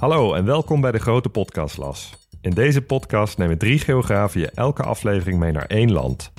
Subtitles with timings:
[0.00, 2.12] Hallo en welkom bij de Grote Podcastlas.
[2.40, 6.32] In deze podcast nemen drie geografen je elke aflevering mee naar één land.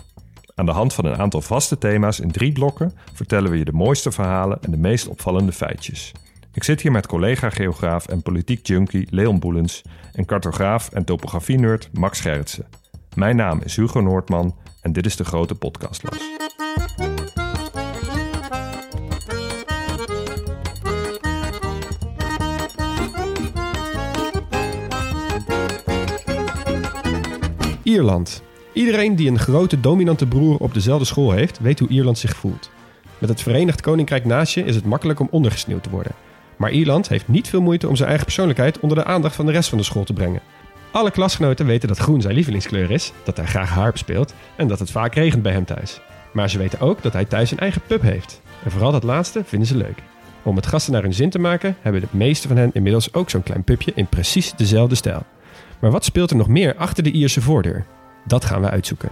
[0.55, 3.71] Aan de hand van een aantal vaste thema's in drie blokken vertellen we je de
[3.71, 6.11] mooiste verhalen en de meest opvallende feitjes.
[6.53, 9.81] Ik zit hier met collega-geograaf en politiek junkie Leon Boelens
[10.13, 12.67] en cartograaf en topografie-nerd Max Gerritsen.
[13.15, 16.19] Mijn naam is Hugo Noordman en dit is de Grote Podcastlas.
[27.91, 28.43] Ierland.
[28.73, 32.69] Iedereen die een grote dominante broer op dezelfde school heeft, weet hoe Ierland zich voelt.
[33.17, 36.11] Met het Verenigd Koninkrijk naast je is het makkelijk om ondergesneeuwd te worden.
[36.55, 39.51] Maar Ierland heeft niet veel moeite om zijn eigen persoonlijkheid onder de aandacht van de
[39.51, 40.41] rest van de school te brengen.
[40.91, 44.79] Alle klasgenoten weten dat groen zijn lievelingskleur is, dat hij graag harp speelt en dat
[44.79, 46.01] het vaak regent bij hem thuis.
[46.33, 48.41] Maar ze weten ook dat hij thuis een eigen pub heeft.
[48.63, 50.03] En vooral dat laatste vinden ze leuk.
[50.43, 53.29] Om het gasten naar hun zin te maken, hebben de meeste van hen inmiddels ook
[53.29, 55.25] zo'n klein pubje in precies dezelfde stijl.
[55.81, 57.85] Maar wat speelt er nog meer achter de Ierse voordeur?
[58.25, 59.09] Dat gaan we uitzoeken.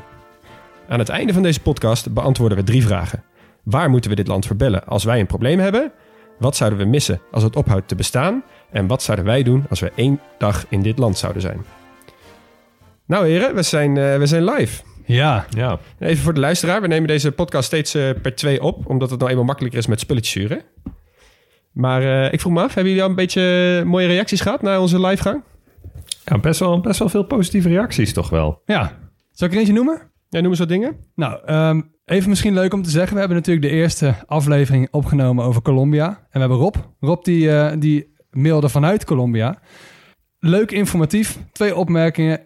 [0.87, 3.23] Aan het einde van deze podcast beantwoorden we drie vragen.
[3.63, 5.91] Waar moeten we dit land verbellen als wij een probleem hebben?
[6.39, 8.43] Wat zouden we missen als het ophoudt te bestaan?
[8.71, 11.65] En wat zouden wij doen als we één dag in dit land zouden zijn?
[13.05, 14.83] Nou heren, we zijn, eh, we zijn live.
[15.05, 16.81] Ja, Ja, Even voor de luisteraar.
[16.81, 19.87] We nemen deze podcast steeds eh, per twee op, omdat het nou eenmaal makkelijker is
[19.87, 20.61] met spulletjes sturen.
[21.71, 24.81] Maar eh, ik vroeg me af, hebben jullie al een beetje mooie reacties gehad na
[24.81, 25.43] onze livegang?
[26.29, 28.61] Ja best, wel, best wel veel positieve reacties toch wel.
[28.65, 29.07] ja.
[29.31, 30.01] Zal ik er eentje noemen?
[30.29, 30.95] Ja, noem eens wat dingen.
[31.15, 33.13] Nou, ehm, even misschien leuk om te zeggen.
[33.13, 36.07] We hebben natuurlijk de eerste aflevering opgenomen over Colombia.
[36.07, 36.75] En we hebben Rob.
[36.99, 39.59] Rob die, eh, die mailde vanuit Colombia.
[40.39, 41.39] Leuk informatief.
[41.51, 42.41] Twee opmerkingen.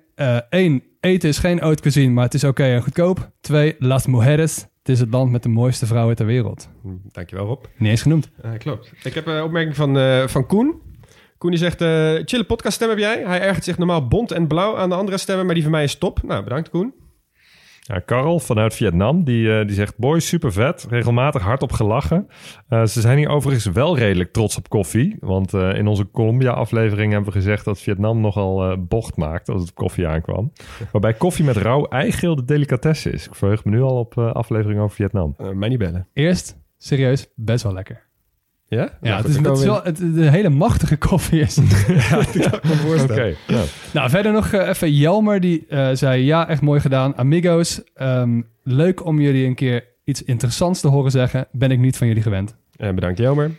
[0.50, 3.32] Eén, eten is geen haute cuisine, maar het is oké en goedkoop.
[3.42, 4.58] Twee, las mujeres.
[4.80, 6.70] Het is het land met de mooiste vrouwen ter wereld.
[6.82, 7.64] Hm, Dankjewel Rob.
[7.78, 8.32] Niet eens genoemd.
[8.42, 8.92] Eh, klopt.
[9.04, 10.82] Ik heb een opmerking van, eh, van Koen.
[11.44, 13.24] Koen die zegt, eh chille podcaststem heb jij.
[13.26, 15.84] Hij ergert zich normaal bont en blauw aan de andere stemmen, maar die van mij
[15.84, 16.24] is top.
[16.24, 16.94] Nou, bedankt Koen.
[17.80, 19.98] Ja, Karel vanuit Vietnam, die, eh, die zegt...
[19.98, 20.86] Boys, super vet.
[20.90, 22.28] Regelmatig hardop gelachen.
[22.68, 25.18] Eh, ze zijn hier overigens wel redelijk trots op koffie.
[25.20, 27.66] Want eh, in onze Colombia-aflevering hebben we gezegd...
[27.66, 30.52] dat Vietnam nogal bocht maakt als het op koffie aankwam.
[30.92, 33.28] Waarbij koffie met rauw eigeel de delicatesse is.
[33.28, 35.34] Ik verheug me nu al op eh, aflevering over Vietnam.
[35.38, 36.08] Eh, mij niet bellen.
[36.14, 38.12] Eerst, serieus, best wel lekker.
[38.74, 38.90] Ja?
[39.02, 41.58] Ja, het is, het is wel het, een hele machtige koffie is.
[43.02, 43.64] Oké, ja.
[43.94, 46.24] Nou, verder nog eh, even Jelmer, die eh, zei...
[46.24, 47.18] Ja, echt mooi gedaan.
[47.18, 51.48] Amigos, ehm, leuk om jullie een keer iets interessants te horen zeggen.
[51.52, 52.56] Ben ik niet van jullie gewend.
[52.76, 53.52] Eh, bedankt Jelmer.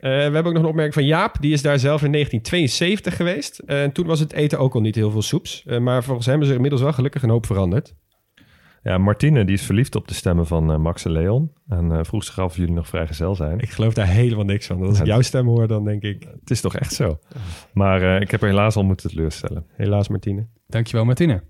[0.00, 1.36] We hebben ook nog een opmerking van Jaap.
[1.40, 3.58] Die is daar zelf in 1972 geweest.
[3.58, 5.64] En toen was het eten ook al niet heel veel soeps.
[5.80, 7.94] Maar volgens hem is er inmiddels wel gelukkig een hoop veranderd.
[8.82, 11.52] Ja, Martine die is verliefd op de stemmen van eh, Max en Leon.
[11.68, 13.58] En eh, vroeg zich af of jullie nog vrijgezel zijn.
[13.58, 14.82] Ik geloof daar helemaal niks van.
[14.82, 16.26] Als ik jouw stem hoor, dan denk ik...
[16.40, 17.18] Het is toch echt zo.
[17.72, 19.66] Maar eh, ik heb er helaas al moeten teleurstellen.
[19.76, 20.46] Helaas Martine.
[20.66, 21.42] Dankjewel, Martine.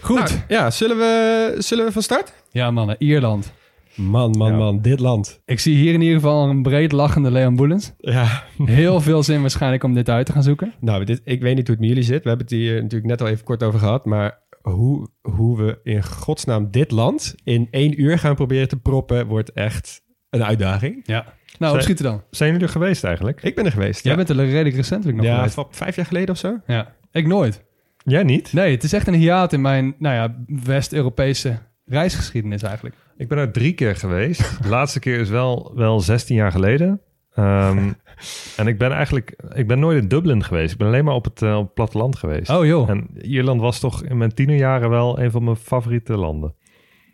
[0.00, 0.18] Goed.
[0.18, 2.32] Nou, ja, zullen we, zullen we van start?
[2.50, 2.96] Ja, mannen.
[2.98, 3.52] Ierland.
[3.94, 4.56] Man, man, Ja.
[4.56, 4.80] man.
[4.82, 5.40] Dit land.
[5.44, 7.92] Ik zie hier in ieder geval een breed lachende Leon Boelens.
[7.98, 8.42] Ja.
[8.64, 10.72] Heel veel zin waarschijnlijk om dit uit te gaan zoeken.
[10.80, 12.22] Nou, dit, ik weet niet hoe het met jullie zit.
[12.22, 14.04] We hebben het hier natuurlijk net al even kort over gehad.
[14.04, 14.38] Maar
[14.70, 19.26] hoe, hoe we in godsnaam dit land in één uur gaan proberen te proppen...
[19.26, 21.02] wordt echt een uitdaging.
[21.04, 21.22] Ja.
[21.22, 22.22] Nou, Zij- opschieten dan.
[22.30, 23.42] Zijn jullie er geweest eigenlijk?
[23.42, 24.02] Ik ben er geweest.
[24.02, 24.24] Jij ja.
[24.24, 25.54] bent er redelijk recentelijk nog ja, geweest.
[25.54, 26.60] van vijf jaar geleden of zo.
[26.66, 26.94] Ja.
[27.12, 27.64] Ik nooit.
[28.04, 28.52] Jij niet?
[28.52, 32.94] Nee, het is echt een hiaat in mijn nou ja, West-Europese reisgeschiedenis eigenlijk.
[33.16, 34.62] Ik ben er drie keer geweest.
[34.62, 37.00] De laatste keer is wel, wel 16 jaar geleden.
[37.36, 37.92] Ehm,
[38.56, 39.36] en ik ben eigenlijk...
[39.54, 40.72] Ik ben nooit in Dublin geweest.
[40.72, 42.50] Ik ben alleen maar op het, eh, op het platteland geweest.
[42.50, 42.90] Oh joh.
[42.90, 46.54] En Ierland was toch in mijn tienerjaren wel een van mijn favoriete landen.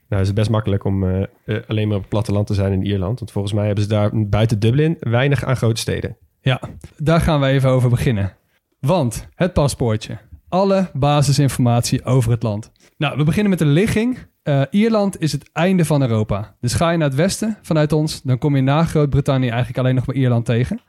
[0.09, 2.73] Nou, is het best makkelijk om eh, eh, alleen maar op het platteland te zijn
[2.73, 3.19] in Ierland.
[3.19, 6.17] Want volgens mij hebben ze daar buiten Dublin weinig aan grote steden.
[6.41, 6.61] Ja,
[6.97, 8.37] daar gaan we even over beginnen.
[8.81, 10.19] Want het paspoortje.
[10.49, 12.73] Alle basisinformatie over het land.
[12.97, 14.19] Nou, we beginnen met de ligging.
[14.43, 16.57] Eh, Ierland is het einde van Europa.
[16.61, 19.95] Dus ga je naar het westen vanuit ons, dan kom je na Groot-Brittannië eigenlijk alleen
[19.95, 20.81] nog maar Ierland tegen.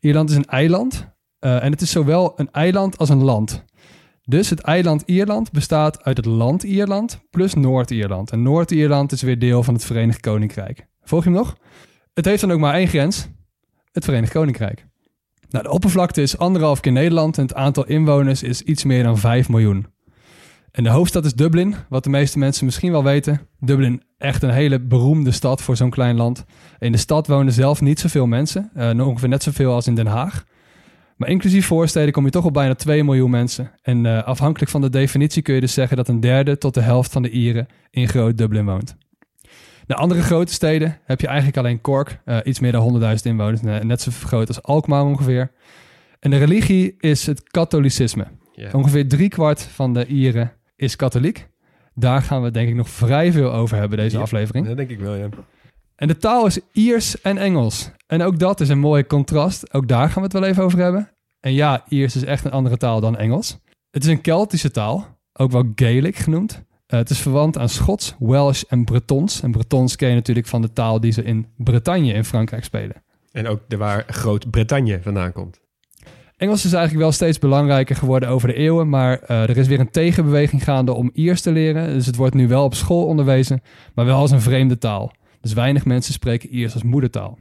[0.00, 1.08] Ierland is een eiland.
[1.38, 3.64] eh, en het is zowel een eiland als een land.
[4.22, 8.30] Dus het eiland Ierland bestaat uit het land Ierland plus Noord-Ierland.
[8.30, 10.86] En Noord-Ierland is weer deel van het Verenigd Koninkrijk.
[11.02, 11.56] Volg je hem nog?
[12.14, 13.28] Het heeft dan ook maar één grens.
[13.92, 14.86] Het Verenigd Koninkrijk.
[15.50, 19.18] Nou, de oppervlakte is anderhalf keer Nederland en het aantal inwoners is iets meer dan
[19.18, 19.86] 5 miljoen.
[20.72, 23.40] En de hoofdstad is Dublin, wat de meeste mensen misschien wel weten.
[23.58, 26.44] Dublin, echt een hele beroemde stad voor zo'n klein land.
[26.78, 30.06] In de stad wonen zelf niet zoveel mensen, uh, ongeveer net zoveel als in Den
[30.06, 30.44] Haag.
[31.16, 33.70] Maar inclusief voorsteden kom je toch op bijna 2 miljoen mensen.
[33.82, 36.80] En uh, afhankelijk van de definitie kun je dus zeggen dat een derde tot de
[36.80, 38.96] helft van de Ieren in Groot Dublin woont.
[39.86, 43.60] De andere grote steden heb je eigenlijk alleen Cork, uh, iets meer dan 100.000 inwoners,
[43.62, 45.50] net zo groot als Alkmaar ongeveer.
[46.20, 48.26] En de religie is het katholicisme.
[48.52, 48.74] Yeah.
[48.74, 51.48] Ongeveer driekwart van de Ieren is katholiek.
[51.94, 54.66] Daar gaan we denk ik nog vrij veel over hebben deze ja, aflevering.
[54.66, 55.28] Dat denk ik wel, ja.
[55.96, 57.90] En de taal is Iers en Engels.
[58.06, 59.74] En ook dat is een mooi contrast.
[59.74, 61.10] Ook daar gaan we het wel even over hebben.
[61.40, 63.58] En ja, Iers is echt een andere taal dan Engels.
[63.90, 66.52] Het is een Keltische taal, ook wel Gaelic genoemd.
[66.52, 69.42] Uh, het is verwant aan Schots, Welsh en Bretons.
[69.42, 73.02] En Bretons ken je natuurlijk van de taal die ze in Bretagne in Frankrijk spelen.
[73.32, 75.60] En ook de waar Groot-Bretagne vandaan komt.
[76.40, 79.80] Engels is eigenlijk wel steeds belangrijker geworden over de eeuwen, maar uh, er is weer
[79.80, 81.92] een tegenbeweging gaande om Iers te leren.
[81.92, 83.62] Dus het wordt nu wel op school onderwezen,
[83.94, 85.12] maar wel als een vreemde taal.
[85.40, 87.38] Dus weinig mensen spreken Iers als moedertaal.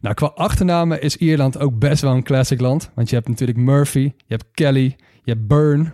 [0.00, 2.90] Nou, qua achternamen is Ierland ook best wel een classic land.
[2.94, 5.92] Want je hebt natuurlijk Murphy, je hebt Kelly, je hebt Byrne.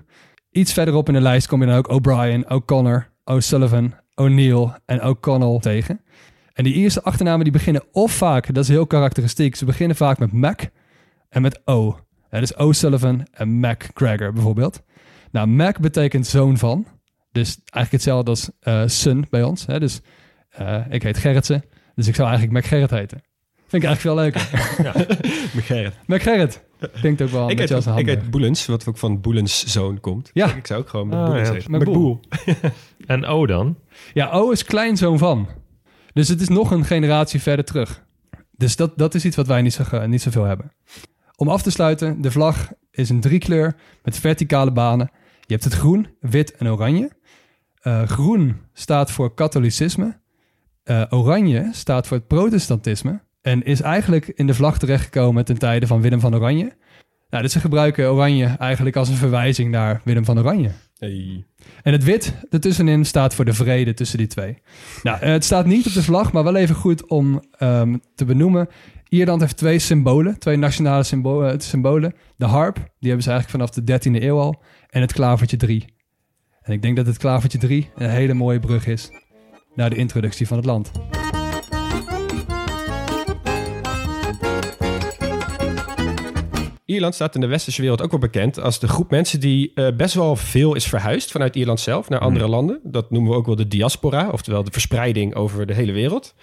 [0.51, 5.59] Iets verderop in de lijst kom je dan ook O'Brien, O'Connor, O'Sullivan, O'Neill en O'Connell
[5.59, 6.01] tegen.
[6.53, 10.19] En die Ierse achternamen die beginnen of vaak, dat is heel karakteristiek, ze beginnen vaak
[10.19, 10.61] met Mac
[11.29, 11.99] en met O.
[12.31, 14.83] Dat is O'Sullivan en Mac Gregor bijvoorbeeld.
[15.31, 16.87] Nou, Mac betekent zoon van.
[17.33, 19.67] Dus eigenlijk hetzelfde als uh, son bij ons.
[19.67, 19.81] Hè?
[19.81, 20.01] Dus
[20.61, 21.65] uh, ik heet Gerritsen,
[21.95, 23.23] dus ik zou eigenlijk Mac Gerrit heten.
[23.67, 24.41] Vind ik eigenlijk veel leuker.
[24.87, 24.93] ja,
[25.55, 25.95] Mac Gerrit.
[26.07, 26.65] Mac Gerrit.
[26.93, 30.01] Klinkt ook wel ik heet, als een Ik heet Boelens, wat ook van Boelens zoon
[30.01, 30.31] komt.
[30.33, 30.55] Ja.
[30.55, 31.55] Ik zou ook gewoon Ah, Boelens ja.
[31.55, 31.71] heten.
[31.71, 32.21] Met Boel.
[33.07, 33.79] En O dan?
[34.13, 35.49] Ja, O is kleinzoon van.
[36.13, 38.05] Dus het is nog een generatie verder terug.
[38.57, 40.73] Dus dat, dat is iets wat wij niet, zo, niet zoveel hebben.
[41.41, 45.11] Om af te sluiten, de vlag is een driekleur met verticale banen.
[45.41, 47.11] Je hebt het groen, wit en oranje.
[47.81, 50.21] Eh, groen staat voor katholicisme.
[50.83, 53.21] Eh, oranje staat voor het protestantisme.
[53.43, 56.77] En is eigenlijk in de vlag terechtgekomen ten tijde van Willem van Oranje.
[57.31, 60.71] Nou, dus ze gebruiken oranje eigenlijk als een verwijzing naar Willem van Oranje.
[60.99, 61.47] Hey.
[61.83, 64.59] En het wit ertussenin staat voor de vrede tussen die twee.
[65.03, 68.25] Nou, eh, het staat niet op de vlag, maar wel even goed om ehm, te
[68.25, 68.69] benoemen.
[69.09, 71.05] Ierland heeft twee symbolen, twee nationale
[71.51, 72.15] eh, symbolen.
[72.37, 74.63] De harp, die hebben ze eigenlijk vanaf de 13e eeuw al.
[74.91, 75.85] En het klavertje 3.
[76.63, 79.11] En ik denk dat het klavertje 3 een hele mooie brug is
[79.75, 80.91] naar de introductie van het land.
[86.85, 89.97] Ierland staat in de westerse wereld ook wel bekend als de groep mensen die eh,
[89.97, 92.81] best wel veel is verhuisd vanuit Ierland zelf naar andere landen.
[92.83, 96.35] Dat noemen we ook wel de diaspora, oftewel de verspreiding over de hele wereld.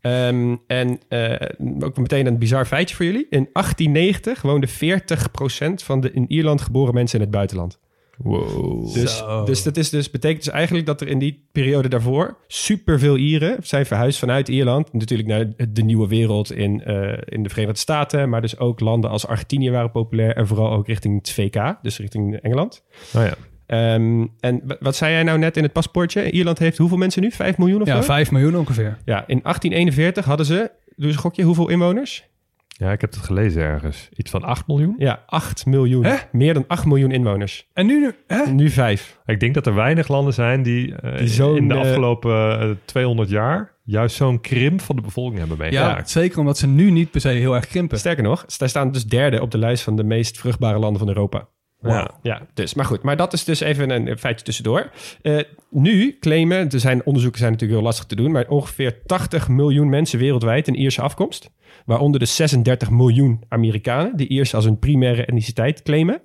[0.00, 1.48] Ehm, en eh,
[1.80, 3.26] ook meteen een bizar feitje voor jullie.
[3.30, 7.78] In 1890 woonde 40% van de in Ierland geboren mensen in het buitenland.
[8.22, 8.94] Wow.
[8.94, 13.16] Dus, dus dat is dus, betekent dus eigenlijk dat er in die periode daarvoor superveel
[13.16, 14.92] Ieren zijn verhuisd vanuit Ierland.
[14.92, 18.28] Natuurlijk naar de nieuwe wereld in, eh, in de Verenigde Staten.
[18.28, 20.36] Maar dus ook landen als Argentinië waren populair.
[20.36, 22.84] En vooral ook richting het VK, dus richting Engeland.
[23.16, 23.34] Oh ja.
[23.70, 26.30] Ehm, en wat zei jij nou net in het paspoortje?
[26.30, 27.30] Ierland heeft hoeveel mensen nu?
[27.30, 28.02] 5 miljoen of Ja, zo?
[28.02, 28.98] 5 miljoen ongeveer.
[29.04, 32.28] Ja, in 1841 hadden ze, doe eens een gokje, hoeveel inwoners?
[32.68, 34.08] ja, ik heb het gelezen ergens.
[34.16, 34.94] Iets van 8 miljoen?
[34.98, 36.04] Ja, 8 miljoen.
[36.04, 36.16] Hè?
[36.32, 37.68] Meer dan 8 miljoen inwoners.
[37.72, 38.46] En nu, hè?
[38.52, 39.18] Nu 5.
[39.26, 42.70] Ik denk dat er weinig landen zijn die, eh, Die in de eh, afgelopen eh,
[42.84, 46.10] 200 jaar juist zo'n krimp van de bevolking hebben Ja, meegemaakt.
[46.10, 47.98] zeker omdat ze nu niet per se heel erg krimpen.
[47.98, 51.08] Sterker nog, zij staan dus derde op de lijst van de meest vruchtbare landen van
[51.08, 51.48] Europa.
[51.82, 52.10] Ja.
[52.22, 53.02] Ja, dus, maar goed.
[53.02, 54.90] Maar dat is dus even een feitje tussendoor.
[55.22, 55.38] Eh,
[55.70, 59.88] nu claimen, er zijn onderzoeken zijn natuurlijk heel lastig te doen, maar ongeveer 80 miljoen
[59.88, 61.50] mensen wereldwijd een Ierse afkomst.
[61.84, 66.20] Waaronder de 36 miljoen Amerikanen die Iers als hun primaire etniciteit claimen.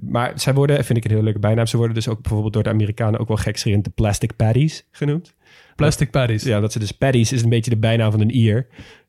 [0.00, 2.62] Maar zij worden, vind ik een heel leuke bijnaam, ze worden dus ook bijvoorbeeld door
[2.62, 5.34] de Amerikanen ook wel gekscherend de plastic paddies genoemd.
[5.76, 6.42] Plastic paddies.
[6.42, 8.66] Ja, dat ze dus paddies is een beetje de bijnaam van een Ier.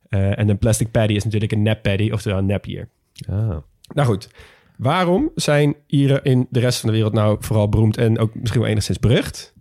[0.09, 2.89] Eh, en een plastic paddy is natuurlijk een nep paddy, oftewel een nep Ier.
[3.29, 3.57] Ah.
[3.93, 4.29] Nou goed,
[4.77, 8.61] waarom zijn Ieren in de rest van de wereld nou vooral beroemd en ook misschien
[8.61, 9.53] wel enigszins berucht?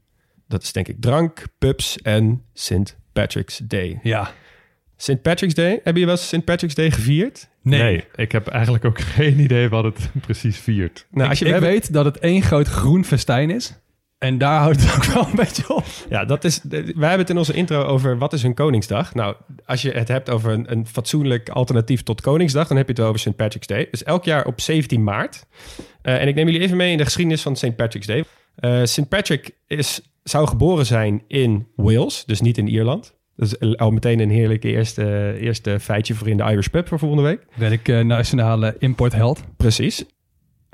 [0.49, 2.97] Dat is denk ik drank, pubs en St.
[3.13, 3.99] Patrick's Day.
[4.03, 4.31] Ja.
[4.97, 5.23] St.
[5.23, 6.45] Patrick's Day, hebben jullie wel eens St.
[6.45, 7.49] Patrick's Day gevierd?
[7.63, 7.83] Nee.
[7.83, 8.05] Nee.
[8.15, 11.07] ik heb eigenlijk ook geen idee wat het precies viert.
[11.11, 13.75] Nou, als je ik hebben- weet dat het één groot groen festijn is.
[14.27, 15.85] En daar houdt het ook wel een beetje op.
[16.09, 16.61] Ja, dat is.
[16.69, 19.15] Wij hebben het in onze intro over wat is een Koningsdag.
[19.15, 22.93] Nou, als je het hebt over een, een fatsoenlijk alternatief tot Koningsdag, dan heb je
[22.93, 23.37] het wel over St.
[23.37, 23.89] Patrick's Day.
[23.91, 25.47] Dus elk jaar op 17 maart.
[26.03, 27.77] Eh, en ik neem jullie even mee in de geschiedenis van St.
[27.77, 28.25] Patrick's Day.
[28.57, 29.09] Eh St.
[29.09, 33.15] Patrick is, zou geboren zijn in Wales, dus niet in Ierland.
[33.37, 36.99] Dat is al meteen een heerlijke eerste, eerste feitje voor in de Irish Pub voor
[36.99, 37.47] volgende week.
[37.55, 39.43] Ben ik eh, nationale importheld.
[39.57, 40.05] Precies.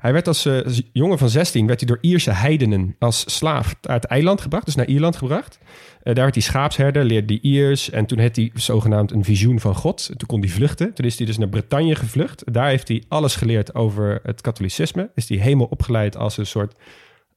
[0.03, 0.61] Hij werd als eh,
[0.93, 4.75] jongen van 16 werd hij door Ierse heidenen als slaaf uit het eiland gebracht, dus
[4.75, 5.59] naar Ierland gebracht.
[5.63, 9.61] Eh, daar werd hij schaapsherder, leerde hij Iers en toen had hij zogenaamd een visioen
[9.61, 10.07] van God.
[10.07, 10.95] Toen kon hij vluchten.
[10.95, 12.53] Toen is hij dus naar Bretagne gevlucht.
[12.53, 15.11] Daar heeft hij alles geleerd over het katholicisme.
[15.15, 16.75] Is hij helemaal opgeleid als een soort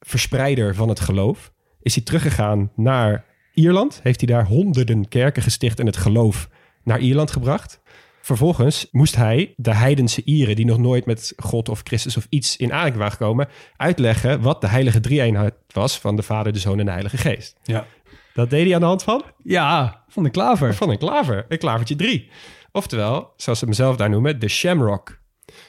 [0.00, 1.52] verspreider van het geloof.
[1.82, 4.00] Is hij teruggegaan naar Ierland.
[4.02, 6.48] Heeft hij daar honderden kerken gesticht en het geloof
[6.82, 7.80] naar Ierland gebracht.
[8.26, 12.56] Vervolgens moest hij de heidense Ieren, die nog nooit met God of Christus of iets
[12.56, 16.78] in aanraking waren gekomen, uitleggen wat de heilige drie-eenheid was van de Vader, de Zoon
[16.78, 17.56] en de Heilige Geest.
[17.62, 17.86] Ja.
[18.34, 19.22] Dat deed hij aan de hand van?
[19.42, 20.74] Ja, van de klaver.
[20.74, 22.28] Van een klaver, een klavertje drie.
[22.72, 25.18] Oftewel, zoals ze hem zelf daar noemen, de shamrock.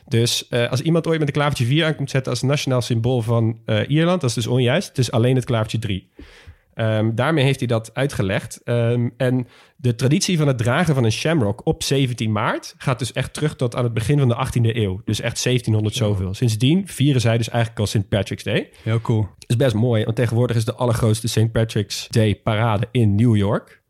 [0.08, 3.60] Dus eh, als iemand ooit met een klavertje 4 aankomt zetten als nationaal symbool van
[3.66, 4.88] eh, Ierland, dat is dus onjuist.
[4.88, 6.12] Het is alleen het klavertje 3.
[6.77, 8.62] Ehm, daarmee heeft hij dat uitgelegd.
[8.63, 13.12] Ehm, en de traditie van het dragen van een shamrock op 17 maart gaat dus
[13.12, 15.01] echt terug tot aan het begin van de 18e eeuw.
[15.05, 16.34] Dus echt 1700 zoveel.
[16.34, 18.10] Sindsdien vieren zij dus eigenlijk al St.
[18.10, 18.69] Patrick's Day.
[18.84, 19.22] Heel cool.
[19.22, 21.51] Dat is best mooi, want tegenwoordig is de allergrootste St.
[21.51, 23.81] Patrick's Day parade in New York.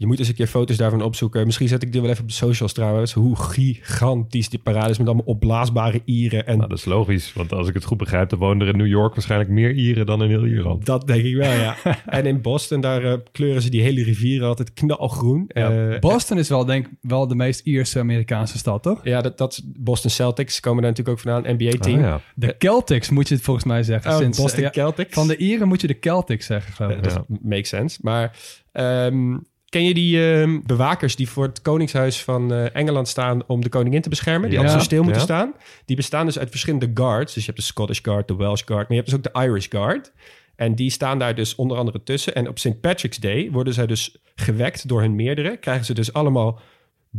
[0.00, 1.44] Je moet eens een keer foto's daarvan opzoeken.
[1.46, 3.12] Misschien zet ik die wel even op de socials trouwens.
[3.12, 6.46] Hoe gigantisch die parade is met allemaal opblaasbare Ieren.
[6.46, 8.78] En Nou, dat is logisch, want als ik het goed begrijp, dan wonen er in
[8.78, 10.86] New York waarschijnlijk meer Ieren dan in heel Ierland.
[10.86, 11.76] dat denk ik wel, ja.
[12.06, 15.44] en in Boston, daar eh, kleuren ze die hele rivieren altijd knalgroen.
[15.48, 15.90] Ja.
[15.92, 19.00] Eh, Boston is wel, denk ik, wel de meest Ierse Amerikaanse stad, toch?
[19.04, 21.54] ja, dat, dat Boston Celtics komen daar natuurlijk ook vandaan.
[21.56, 21.96] NBA-team.
[21.96, 22.20] Ah, ja.
[22.34, 24.10] De Celtics moet je het volgens mij zeggen.
[24.10, 25.14] Oh, Sinds, Boston eh, ja, Celtics.
[25.14, 27.02] van de Ieren moet je de Celtics zeggen, geloof ik.
[27.02, 27.36] Dat Ja.
[27.42, 27.98] makes sense.
[28.02, 28.36] Maar
[28.72, 29.36] ehm,
[29.68, 33.68] ken je die ehm, bewakers die voor het Koningshuis van eh, Engeland staan om de
[33.68, 34.48] koningin te beschermen?
[34.50, 34.64] Die Ja.
[34.64, 35.26] altijd zo stil moeten Ja.
[35.26, 35.54] staan.
[35.84, 37.34] Die bestaan dus uit verschillende guards.
[37.34, 39.40] Dus je hebt de Scottish Guard, de Welsh Guard, maar je hebt dus ook de
[39.46, 40.12] Irish Guard.
[40.56, 42.34] En die staan daar dus onder andere tussen.
[42.34, 42.80] En op St.
[42.80, 45.56] Patrick's Day worden zij dus gewekt door hun meerdere.
[45.56, 46.60] Krijgen ze dus allemaal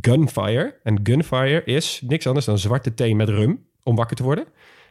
[0.01, 0.75] gunfire.
[0.83, 4.45] En gunfire is niks anders dan zwarte thee met rum om wakker te worden.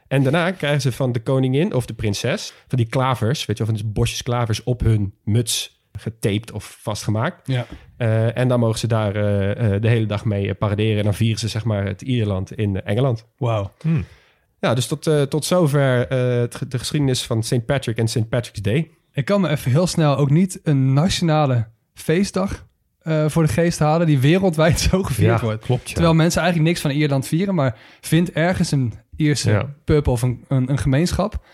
[0.09, 3.65] En daarna krijgen ze van de koningin of de prinses van die klavers, weet je
[3.65, 7.47] wel, van die bosjes klavers op hun muts getaped of vastgemaakt.
[7.47, 7.67] Ja.
[7.97, 10.99] Eh, en dan mogen ze daar eh, eh, de hele dag mee paraderen.
[10.99, 13.27] En dan vieren ze zeg maar het Ierland in Engeland.
[13.39, 13.73] Wauw.
[14.61, 16.09] Ja, dus tot, tot zover eh,
[16.69, 17.65] de geschiedenis van St.
[17.67, 18.29] Patrick en St.
[18.29, 18.91] Patrick's Day.
[19.13, 22.67] Ik kan me even heel snel ook niet een nationale feestdag
[22.99, 25.65] eh, voor de geest halen die wereldwijd zo gevierd Ja, wordt.
[25.65, 25.89] klopt.
[25.89, 25.93] Ja.
[25.95, 29.75] Terwijl mensen eigenlijk niks van Ierland vieren, maar vindt ergens een Ierse Ja.
[29.85, 31.45] pub of een, een, een gemeenschap.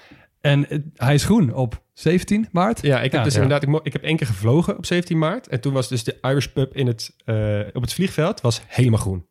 [0.45, 2.83] En het- hij is groen op 17 maart.
[2.83, 3.41] Ja, ik heb dus ja.
[3.43, 5.49] inderdaad, ik, mo- ik heb één keer gevlogen op 17 maart.
[5.49, 8.99] En toen was dus de Irish pub in het, eh, op het vliegveld was helemaal
[9.01, 9.27] groen.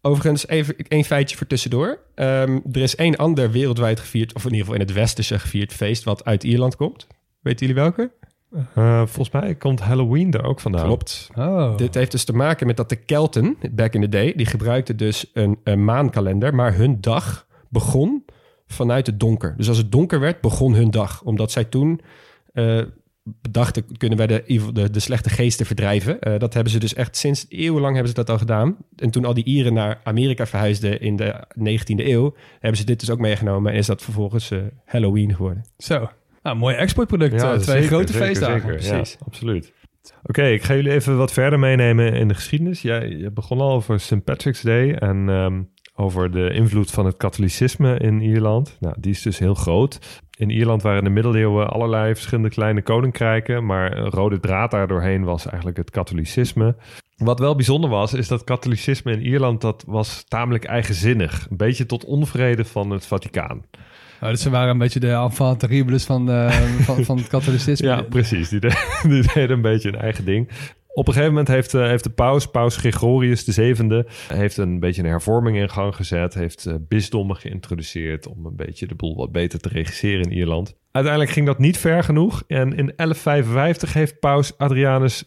[0.00, 1.98] Overigens, even één feitje voor tussendoor.
[2.14, 5.72] Ehm, er is één ander wereldwijd gevierd, of in ieder geval in het westerse gevierd
[5.72, 7.06] feest, wat uit Ierland komt.
[7.40, 8.10] Weten jullie welke?
[8.74, 10.84] Eh, volgens mij komt Halloween er ook vandaan.
[10.86, 11.30] Klopt.
[11.34, 11.76] Oh.
[11.76, 14.96] Dit heeft dus te maken met dat de Kelten, back in the day, die gebruikten
[14.96, 18.24] dus een, een maankalender, maar hun dag begon
[18.72, 19.54] vanuit het donker.
[19.56, 21.22] Dus als het donker werd, begon hun dag.
[21.22, 22.00] Omdat zij toen
[22.52, 22.82] eh,
[23.22, 26.20] bedachten, kunnen wij de, de, de slechte geesten verdrijven.
[26.20, 28.76] Eh, dat hebben ze dus echt sinds eeuwenlang hebben ze dat al gedaan.
[28.96, 33.00] En toen al die Ieren naar Amerika verhuisden in de 19e eeuw, hebben ze dit
[33.00, 35.64] dus ook meegenomen en is dat vervolgens eh, Halloween geworden.
[35.78, 36.08] Zo.
[36.42, 37.40] Nou, mooi exportproduct.
[37.40, 38.60] Ja, twee zeker, grote zeker, feestdagen.
[38.60, 38.82] zeker.
[38.82, 39.16] Ja, precies.
[39.26, 39.72] absoluut.
[40.22, 42.82] Oké, ik ga jullie even wat verder meenemen in de geschiedenis.
[42.82, 44.24] Jij je begon al over St.
[44.24, 45.62] Patrick's Day en ehm,
[46.02, 48.76] over de invloed van het katholicisme in Ierland.
[48.80, 49.98] Nou, die is dus heel groot.
[50.36, 54.88] In Ierland waren in de middeleeuwen allerlei verschillende kleine koninkrijken, maar een rode draad daar
[54.88, 56.76] doorheen was eigenlijk het katholicisme.
[57.16, 61.46] Wat wel bijzonder was, is dat katholicisme in Ierland dat was tamelijk eigenzinnig.
[61.50, 63.64] Een beetje tot onvrede van het Vaticaan.
[64.20, 67.88] Oh, dus ze waren een beetje de enfant terribles van, eh, van, van het katholicisme.
[67.92, 68.48] Ja, precies.
[68.48, 68.68] Die, de,
[69.08, 70.48] die deden een beetje een eigen ding.
[70.94, 75.02] Op een gegeven moment heeft, eh, heeft de paus, paus Gregorius VII, heeft een beetje
[75.02, 76.34] een hervorming in gang gezet.
[76.34, 80.74] Heeft eh, bisdommen geïntroduceerd om een beetje de boel wat beter te regisseren in Ierland.
[80.90, 82.42] Uiteindelijk ging dat niet ver genoeg.
[82.46, 85.24] En in 1155 heeft paus Adrianus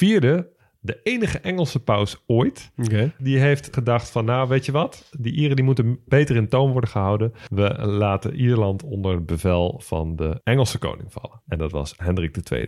[0.00, 0.40] IV,
[0.80, 2.70] de enige Engelse paus ooit,
[3.18, 5.10] die heeft gedacht van, nou, weet je wat?
[5.18, 7.32] Die Ieren die moeten beter in toon worden gehouden.
[7.48, 11.42] We laten Ierland onder het bevel van de Engelse koning vallen.
[11.46, 12.66] En dat was Hendrik II.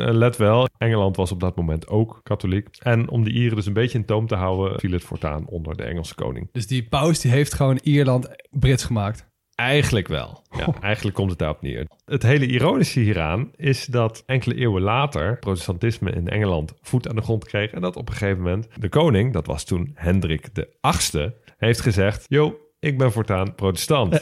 [0.00, 2.68] En let wel, Engeland was op dat moment ook katholiek.
[2.78, 5.76] En om de Ieren dus een beetje in toom te houden, viel het voortaan onder
[5.76, 6.48] de Engelse koning.
[6.52, 9.26] Dus die paus die heeft gewoon Ierland Brits gemaakt.
[9.54, 10.42] Eigenlijk wel.
[10.50, 11.86] Ja, eigenlijk komt het daarop neer.
[12.04, 17.22] Het hele ironische hieraan is dat enkele eeuwen later protestantisme in Engeland voet aan de
[17.22, 17.70] grond kreeg.
[17.70, 21.80] En dat op een gegeven moment de koning, dat was toen Hendrik de achtste, heeft
[21.80, 22.24] gezegd...
[22.28, 24.20] Yo, ik ben voortaan protestant.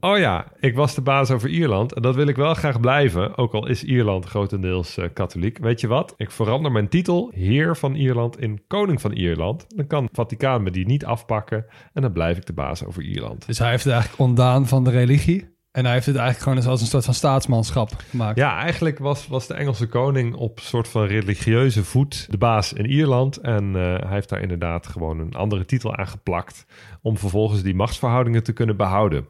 [0.00, 3.38] Oh ja, ik was de baas over Ierland en dat wil ik wel graag blijven,
[3.38, 5.58] ook al is Ierland grotendeels eh, katholiek.
[5.58, 6.14] Weet je wat?
[6.16, 9.64] Ik verander mijn titel heer van Ierland in koning van Ierland.
[9.68, 13.02] Dan kan het Vaticaan me die niet afpakken en dan blijf ik de baas over
[13.02, 13.46] Ierland.
[13.46, 15.53] Dus hij heeft eigenlijk ontdaan van de religie.
[15.74, 18.38] En hij heeft het eigenlijk gewoon als een soort van staatsmanschap gemaakt.
[18.38, 22.86] Ja, eigenlijk was, was de Engelse koning op soort van religieuze voet de baas in
[22.86, 23.36] Ierland.
[23.36, 26.66] En eh, hij heeft daar inderdaad gewoon een andere titel aan geplakt.
[27.02, 29.28] Om vervolgens die machtsverhoudingen te kunnen behouden.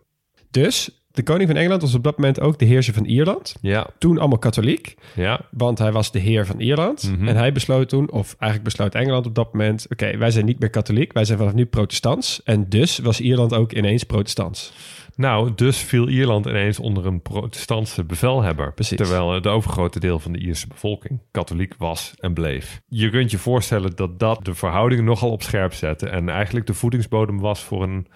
[0.51, 3.57] Dus de koning van Engeland was op dat moment ook de heerser van Ierland.
[3.61, 7.11] Ja, Toen allemaal katholiek, ja, want hij was de heer van Ierland.
[7.11, 7.29] Mhm.
[7.29, 9.87] En hij besloot toen, of eigenlijk besloot Engeland op dat moment...
[9.91, 12.43] oké, wij zijn niet meer katholiek, wij zijn vanaf nu protestants.
[12.45, 14.73] En dus was Ierland ook ineens protestants.
[15.17, 18.73] Nou, dus viel Ierland ineens onder een protestantse bevelhebber.
[18.73, 18.97] Precies.
[18.97, 22.81] Terwijl het overgrote deel van de Ierse bevolking katholiek was en bleef.
[22.87, 26.09] Je kunt je voorstellen dat dat de verhoudingen nogal op scherp zette.
[26.09, 28.07] En eigenlijk de voedingsbodem was voor een,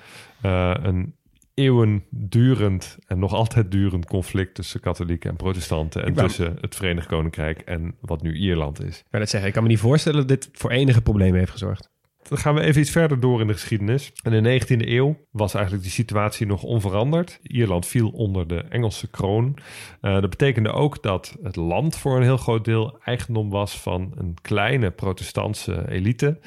[0.40, 1.14] eh, een
[1.58, 6.04] eeuwendurend en nog altijd durend conflict tussen katholieken en protestanten.
[6.04, 8.98] En tussen het Verenigd Koninkrijk en wat nu Ierland is.
[8.98, 11.90] Ik net zeggen, ik kan me niet voorstellen dat dit voor enige problemen heeft gezorgd.
[12.28, 14.12] Dan gaan we even iets verder door in de geschiedenis.
[14.22, 17.38] In de 19e eeuw was eigenlijk die situatie nog onveranderd.
[17.42, 19.56] Ierland viel onder de Engelse kroon.
[20.00, 24.12] Eh, dat betekende ook dat het land voor een heel groot deel eigendom was van
[24.14, 26.38] een kleine protestantse elite.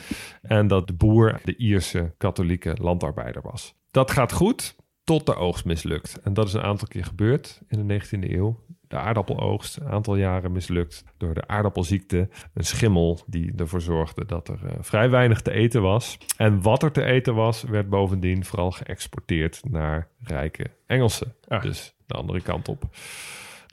[0.41, 3.73] En dat de boer de Ierse katholieke landarbeider was.
[3.91, 6.19] Dat gaat goed tot de oogst mislukt.
[6.23, 8.59] En dat is een aantal keer gebeurd in de 19e eeuw.
[8.87, 12.29] De aardappeloogst, een aantal jaren mislukt door de aardappelziekte.
[12.53, 16.17] Een schimmel die ervoor zorgde dat er eh, vrij weinig te eten was.
[16.37, 21.33] En wat er te eten was, werd bovendien vooral geëxporteerd naar rijke Engelsen.
[21.47, 21.61] Ah.
[21.61, 22.89] Dus de andere kant op.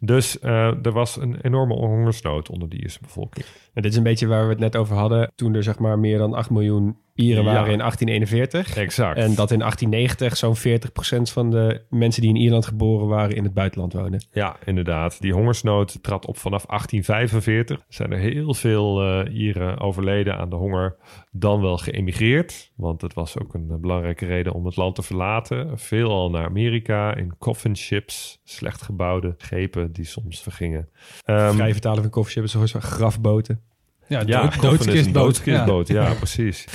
[0.00, 3.46] Dus eh, er was een enorme hongersnood onder de Ierse bevolking.
[3.74, 5.32] En dit is een beetje waar we het net over hadden...
[5.34, 7.52] toen er zeg maar meer dan 8 miljoen Ieren Ja.
[7.52, 8.76] waren in 1841.
[8.76, 9.16] Exact.
[9.18, 13.36] En dat in 1890 zo'n 40% van de mensen die in Ierland geboren waren...
[13.36, 14.26] in het buitenland woonden.
[14.32, 15.20] Ja, inderdaad.
[15.20, 17.76] Die hongersnood trad op vanaf 1845.
[17.78, 20.96] Er zijn er heel veel eh, Ieren overleden aan de honger,
[21.30, 22.72] dan wel geëmigreerd.
[22.76, 25.78] Want het was ook een eh, belangrijke reden om het land te verlaten.
[25.78, 30.88] Veelal naar Amerika in coffin ships, slecht gebouwde schepen die soms vergingen.
[31.24, 33.60] Ehm, Vrij vertalen van soort van grafboten.
[34.08, 35.22] Ja, ja, dood, doodskistboot.
[35.22, 35.88] doodskistboot.
[35.88, 36.66] Ja, precies.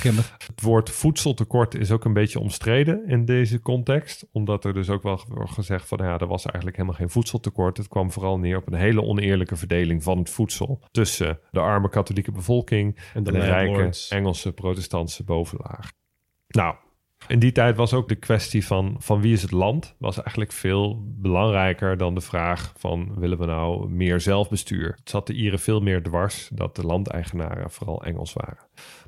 [0.46, 4.26] Het woord voedseltekort is ook een beetje omstreden in deze context.
[4.32, 7.76] Omdat er dus ook wel wordt gezegd van ja, er was eigenlijk helemaal geen voedseltekort.
[7.76, 10.80] Het kwam vooral neer op een hele oneerlijke verdeling van het voedsel.
[10.90, 14.08] Tussen de arme katholieke bevolking en de, rijke landlords.
[14.08, 15.92] Engelse protestantse bovenlaag.
[16.48, 16.74] Nou,
[17.28, 19.94] in die tijd was ook de kwestie van, van wie is het land...
[19.98, 23.14] was eigenlijk veel belangrijker dan de vraag van...
[23.18, 24.94] willen we nou meer zelfbestuur?
[24.98, 28.58] Het zat de Ieren veel meer dwars dat de landeigenaren vooral Engels waren.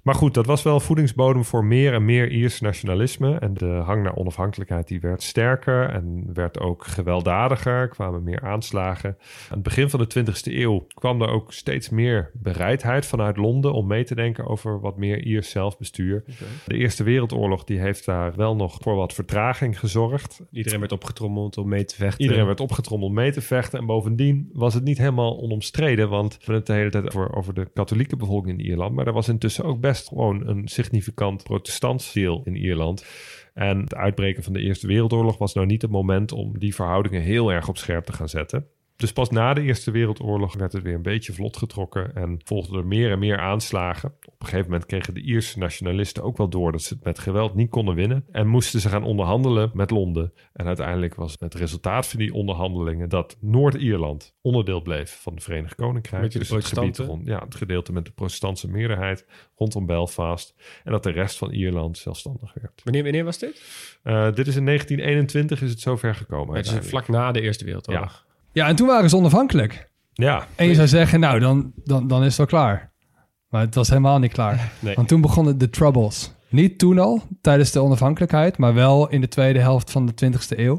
[0.07, 3.39] Maar goed, dat was wel voedingsbodem voor meer en meer Iers nationalisme.
[3.39, 7.73] En de hang naar onafhankelijkheid die werd sterker en werd ook gewelddadiger.
[7.73, 9.17] Er kwamen meer aanslagen.
[9.49, 13.73] Aan het begin van de 20e eeuw kwam er ook steeds meer bereidheid vanuit Londen
[13.73, 16.25] om mee te denken over wat meer Iers zelfbestuur.
[16.67, 20.41] De Eerste Wereldoorlog die heeft daar wel nog voor wat vertraging gezorgd.
[20.51, 22.23] Iedereen werd opgetrommeld om mee te vechten.
[22.23, 23.79] Iedereen werd opgetrommeld mee te vechten.
[23.79, 26.09] En bovendien was het niet helemaal onomstreden.
[26.09, 28.95] Want we hebben het de hele tijd over, over de katholieke bevolking in Ierland.
[28.95, 33.05] Maar er was intussen ook best gewoon een significant protestants deel in Ierland.
[33.55, 37.23] En het uitbreken van de Eerste Wereldoorlog was nou niet het moment om die verhoudingen
[37.23, 38.67] heel erg op scherp te gaan zetten.
[38.97, 42.79] Dus pas na de Eerste Wereldoorlog werd het weer een beetje vlot getrokken en volgden
[42.79, 44.09] er meer en meer aanslagen.
[44.09, 47.19] Op een gegeven moment kregen de Ierse nationalisten ook wel door dat ze het met
[47.19, 50.33] geweld niet konden winnen en moesten ze gaan onderhandelen met Londen.
[50.53, 55.75] En uiteindelijk was het resultaat van die onderhandelingen dat Noord-Ierland onderdeel bleef van het Verenigd
[55.75, 56.23] Koninkrijk.
[56.23, 60.55] Met Dus het, gebied rond, ja, het gedeelte met de protestantse meerderheid rondom Belfast.
[60.85, 62.81] En dat de rest van Ierland zelfstandig werd.
[62.85, 63.63] Wanneer, wanneer was dit?
[64.03, 66.57] Eh, dit is in 1921 is het zover gekomen.
[66.57, 68.25] Het is vlak na de Eerste Wereldoorlog.
[68.26, 68.26] Ja,
[68.65, 69.91] en toen waren ze onafhankelijk.
[70.13, 72.93] Ja, En je zou zeggen, nou, dan, dan, dan is het wel klaar.
[73.49, 74.73] Maar het was helemaal niet klaar.
[74.81, 74.95] Nee.
[74.95, 76.33] Want toen begonnen de Troubles.
[76.49, 80.59] Niet toen al, tijdens de onafhankelijkheid, maar wel in de tweede helft van de 20e
[80.59, 80.79] eeuw.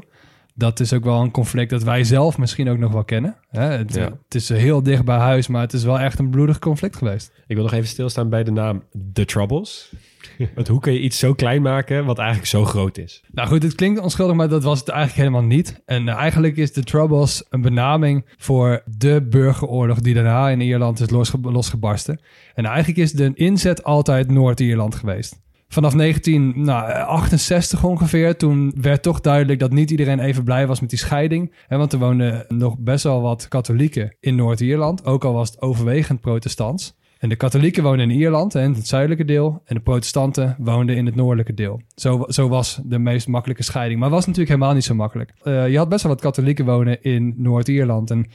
[0.58, 3.36] Dat is ook wel een conflict dat wij zelf misschien ook nog wel kennen.
[3.48, 4.02] Hè, Het, Ja.
[4.24, 7.32] het is heel dicht bij huis, maar het is wel echt een bloedig conflict geweest.
[7.46, 9.92] Ik wil nog even stilstaan bij de naam The Troubles.
[10.54, 13.24] Want hoe kun je iets zo klein maken wat eigenlijk zo groot is?
[13.32, 15.82] Nou goed, het klinkt onschuldig, maar dat was het eigenlijk helemaal niet.
[15.86, 21.00] En eh, eigenlijk is de Troubles een benaming voor de burgeroorlog die daarna in Ierland
[21.00, 22.20] is losge- losgebarsten.
[22.54, 25.40] En eigenlijk is de inzet altijd Noord-Ierland geweest.
[25.68, 30.98] Vanaf 1968 ongeveer, toen werd toch duidelijk dat niet iedereen even blij was met die
[30.98, 31.54] scheiding.
[31.68, 36.20] Want er woonden nog best wel wat katholieken in Noord-Ierland, ook al was het overwegend
[36.20, 36.96] protestants.
[37.18, 39.62] En de katholieken woonden in Ierland, in het zuidelijke deel.
[39.64, 41.80] En de protestanten woonden in het noordelijke deel.
[41.94, 44.00] Zo, zo was de meest makkelijke scheiding.
[44.00, 45.32] Maar was natuurlijk helemaal niet zo makkelijk.
[45.42, 48.10] Eh, je had best wel wat katholieken wonen in Noord-Ierland.
[48.10, 48.26] En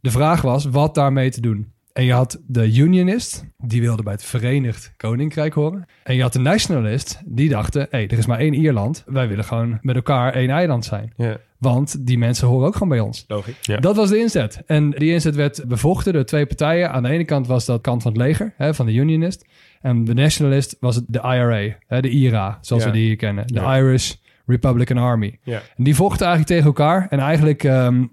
[0.00, 1.74] de vraag was wat daarmee te doen.
[1.96, 5.84] En je had de Unionist, die wilde bij het Verenigd Koninkrijk horen.
[6.04, 9.02] En je had de Nationalist, die dachten: hé, hey, er is maar één Ierland.
[9.06, 11.12] Wij willen gewoon met elkaar één eiland zijn.
[11.16, 13.24] Ja, Want die mensen horen ook gewoon bij ons.
[13.28, 13.54] logisch.
[13.60, 13.76] Ja.
[13.76, 14.62] Dat was de inzet.
[14.66, 16.90] En die inzet werd bevochten door twee partijen.
[16.90, 19.44] Aan de ene kant was dat kant van het leger, hè, van de Unionist.
[19.80, 22.88] En de Nationalist was het de IRA, hè, de IRA, zoals Ja.
[22.90, 23.46] we die hier kennen.
[23.46, 23.60] De.
[23.60, 24.14] Irish
[24.46, 25.38] Republican Army.
[25.44, 27.06] En die vochten eigenlijk tegen elkaar.
[27.10, 28.04] En eigenlijk ehm,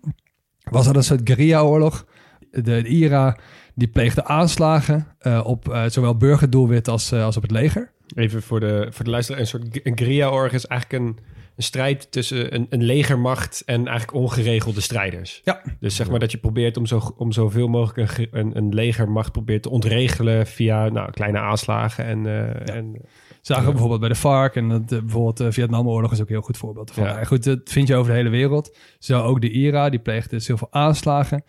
[0.72, 2.06] was dat een soort guerrilla-oorlog.
[2.52, 3.38] De, de IRA
[3.76, 7.92] die pleegde aanslagen eh, op eh, zowel burgerdoelwit als, eh, als op het leger.
[8.16, 9.42] Even voor de, voor de luisteraar.
[9.42, 11.18] Een soort een guerrilla-org is eigenlijk een,
[11.56, 15.42] een strijd tussen een, een legermacht en eigenlijk ongeregelde strijders.
[15.44, 15.62] Ja.
[15.80, 19.32] Dus zeg maar dat je probeert om, zo, om zoveel mogelijk een, een, een legermacht
[19.32, 22.06] probeert te ontregelen via nou, kleine aanslagen.
[22.06, 22.26] En,
[22.66, 23.02] en
[23.44, 26.44] Zagen we bijvoorbeeld bij de FARC en dat, bijvoorbeeld de Vietnamoorlog is ook een heel
[26.44, 27.04] goed voorbeeld ervan.
[27.04, 27.18] Ja.
[27.18, 27.24] Ja.
[27.24, 28.78] goed, dat vind je over de hele wereld.
[29.00, 31.44] Zo ook de IRA, die pleegde dus heel veel aanslagen.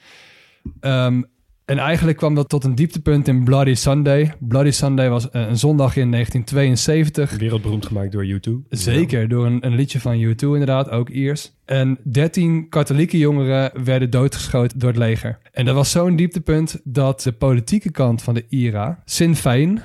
[0.81, 1.23] Ehm,
[1.65, 4.35] en eigenlijk kwam dat tot een dieptepunt in Bloody Sunday.
[4.39, 7.37] Bloody Sunday was eh, een zondag in 1972.
[7.37, 8.51] wereldberoemd gemaakt door U2.
[8.69, 11.53] Zeker, door een, een liedje van U2 inderdaad, ook Iers.
[11.65, 15.39] En 13 katholieke jongeren werden doodgeschoten door het leger.
[15.53, 19.83] En dat was zo'n dieptepunt dat de politieke kant van de IRA, Sinn Féin,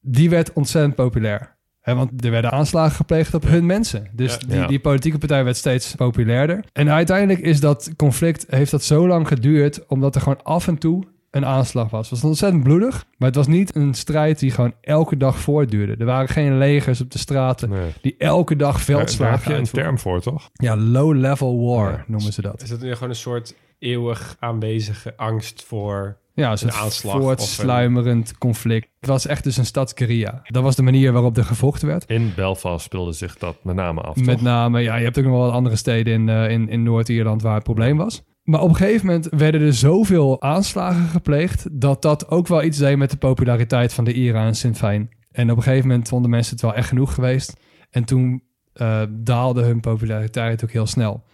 [0.00, 1.58] die werd ontzettend populair.
[1.80, 4.06] Hè, want er werden aanslagen gepleegd op hun mensen.
[4.12, 4.38] Dus Ja.
[4.48, 4.66] die, Ja.
[4.66, 6.64] die politieke partij werd steeds populairder.
[6.72, 9.86] En uiteindelijk is dat conflict, heeft dat zo lang geduurd...
[9.86, 12.10] omdat er gewoon af en toe een aanslag was.
[12.10, 15.96] Het was ontzettend bloedig, maar het was niet een strijd die gewoon elke dag voortduurde.
[15.98, 17.90] Er waren geen legers op de straten Nee.
[18.00, 19.84] die elke dag Daar, daar heb veldslagen je een uitvoeren.
[19.88, 20.50] term voor, toch?
[20.52, 22.04] Ja, low-level war Ja.
[22.06, 22.62] noemen ze dat.
[22.62, 26.16] Is dat nu gewoon een soort eeuwig aanwezige angst voor...
[26.40, 28.88] Ja, zo'n een aanslag voortsluimerend conflict.
[29.00, 30.40] Het was echt dus een stadsguerrilla.
[30.44, 32.04] Dat was de manier waarop er gevochten werd.
[32.06, 34.40] In Belfast speelde zich dat met name af, Met toch?
[34.40, 37.42] name, ja, je hebt ook nog wel wat andere steden in, eh, in, in Noord-Ierland
[37.42, 38.22] waar het probleem was.
[38.42, 41.66] Maar op een gegeven moment werden er zoveel aanslagen gepleegd...
[41.72, 45.08] dat dat ook wel iets deed met de populariteit van de IRA en Sinn Féin.
[45.30, 47.56] En op een gegeven moment vonden mensen het wel echt genoeg geweest.
[47.90, 51.24] En toen eh, daalde hun populariteit ook heel snel.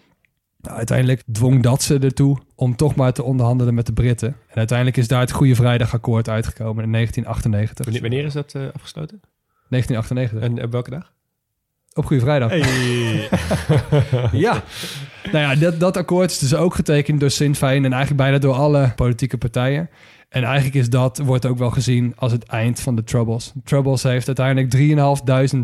[0.60, 4.28] Nou, uiteindelijk dwong dat ze ertoe om toch maar te onderhandelen met de Britten.
[4.28, 7.84] En uiteindelijk is daar het Goede Vrijdagakkoord uitgekomen in 1998.
[7.84, 9.20] Wanneer, wanneer is dat eh, afgesloten?
[9.68, 10.40] 1998.
[10.40, 11.12] En op welke dag?
[11.94, 12.52] Op Goede Vrijdag.
[14.32, 14.62] Ja,
[15.32, 18.38] nou ja, dat, dat akkoord is dus ook getekend door Sinn Féin en eigenlijk bijna
[18.38, 19.90] door alle politieke partijen.
[20.36, 23.52] En eigenlijk is dat, wordt ook wel gezien als het eind van de Troubles.
[23.64, 24.74] Troubles heeft uiteindelijk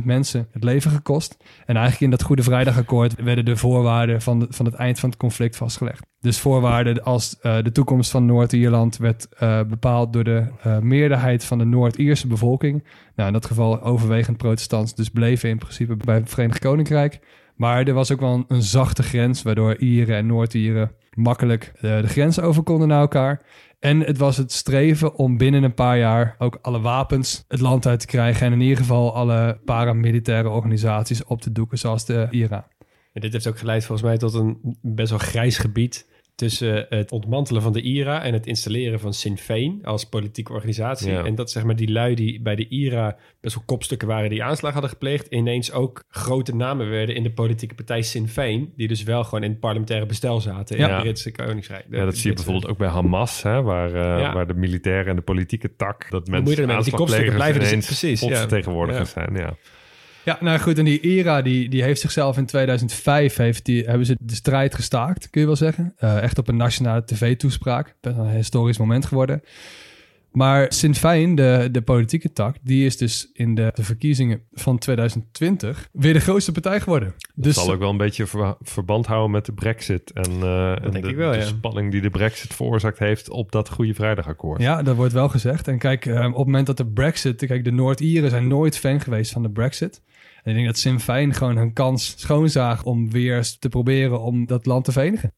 [0.00, 1.36] 3.500 mensen het leven gekost.
[1.66, 5.18] En eigenlijk in dat Goede Vrijdagakkoord werden de voorwaarden van, van het eind van het
[5.18, 6.06] conflict vastgelegd.
[6.20, 11.44] Dus voorwaarden als eh, de toekomst van Noord-Ierland werd eh, bepaald door de eh, meerderheid
[11.44, 12.84] van de Noord-Ierse bevolking.
[13.14, 17.20] Nou, in dat geval overwegend protestants, dus bleven in principe bij het Verenigd Koninkrijk.
[17.56, 22.00] Maar er was ook wel een, een zachte grens, waardoor Ieren en Noord-Ieren makkelijk eh,
[22.00, 23.42] de grens over konden naar elkaar.
[23.78, 27.86] En het was het streven om binnen een paar jaar ook alle wapens het land
[27.86, 28.46] uit te krijgen.
[28.46, 32.68] En in ieder geval alle paramilitaire organisaties op te doeken, zoals de IRA.
[33.12, 36.06] En dit heeft ook geleid volgens mij tot een best wel grijs gebied
[36.42, 41.10] tussen het ontmantelen van de IRA en het installeren van Sinn Féin als politieke organisatie.
[41.10, 41.24] Ja.
[41.24, 44.42] En dat zeg maar die lui die bij de IRA best wel kopstukken waren die
[44.42, 48.88] aanslag hadden gepleegd, ineens ook grote namen werden in de politieke partij Sinn Féin, die
[48.88, 50.92] dus wel gewoon in het parlementaire bestel zaten in Ja.
[50.94, 51.84] het Britse Koninkrijk.
[51.90, 54.32] Ja, dat zie je bijvoorbeeld ook bij Hamas, hè, waar, eh, Ja.
[54.32, 57.86] waar de militaire en de politieke tak, dat mensen met die kopstukken blijven dus- ineens
[57.86, 58.26] precies, ja.
[58.26, 59.34] volksvertegenwoordigers zijn.
[59.34, 59.56] Ja.
[60.24, 64.06] Ja, nou goed, en die IRA die, die heeft zichzelf in 2005, heeft die, hebben
[64.06, 65.92] ze de strijd gestaakt, kun je wel zeggen.
[65.96, 67.94] Eh, echt op een nationale tv-toespraak.
[68.00, 69.42] Best een historisch moment geworden.
[70.32, 74.78] Maar Sinn Féin, de, de politieke tak, die is dus in de, de verkiezingen van
[74.78, 77.14] 2020 weer de grootste partij geworden.
[77.34, 80.70] Dat Dus zal ook wel een beetje ver- verband houden met de brexit en, eh,
[80.70, 81.44] en denk de, ik wel, de ja.
[81.44, 84.60] spanning die de brexit veroorzaakt heeft op dat Goede Vrijdagakkoord.
[84.60, 85.68] Ja, dat wordt wel gezegd.
[85.68, 87.46] En kijk, eh, op het moment dat de Brexit...
[87.46, 90.00] Kijk, de Noord-Ieren zijn nooit fan geweest van de Brexit.
[90.42, 92.84] En ik denk dat Sinn Féin gewoon hun kans schoonzaag...
[92.84, 95.32] om weer te proberen om dat land te verenigen.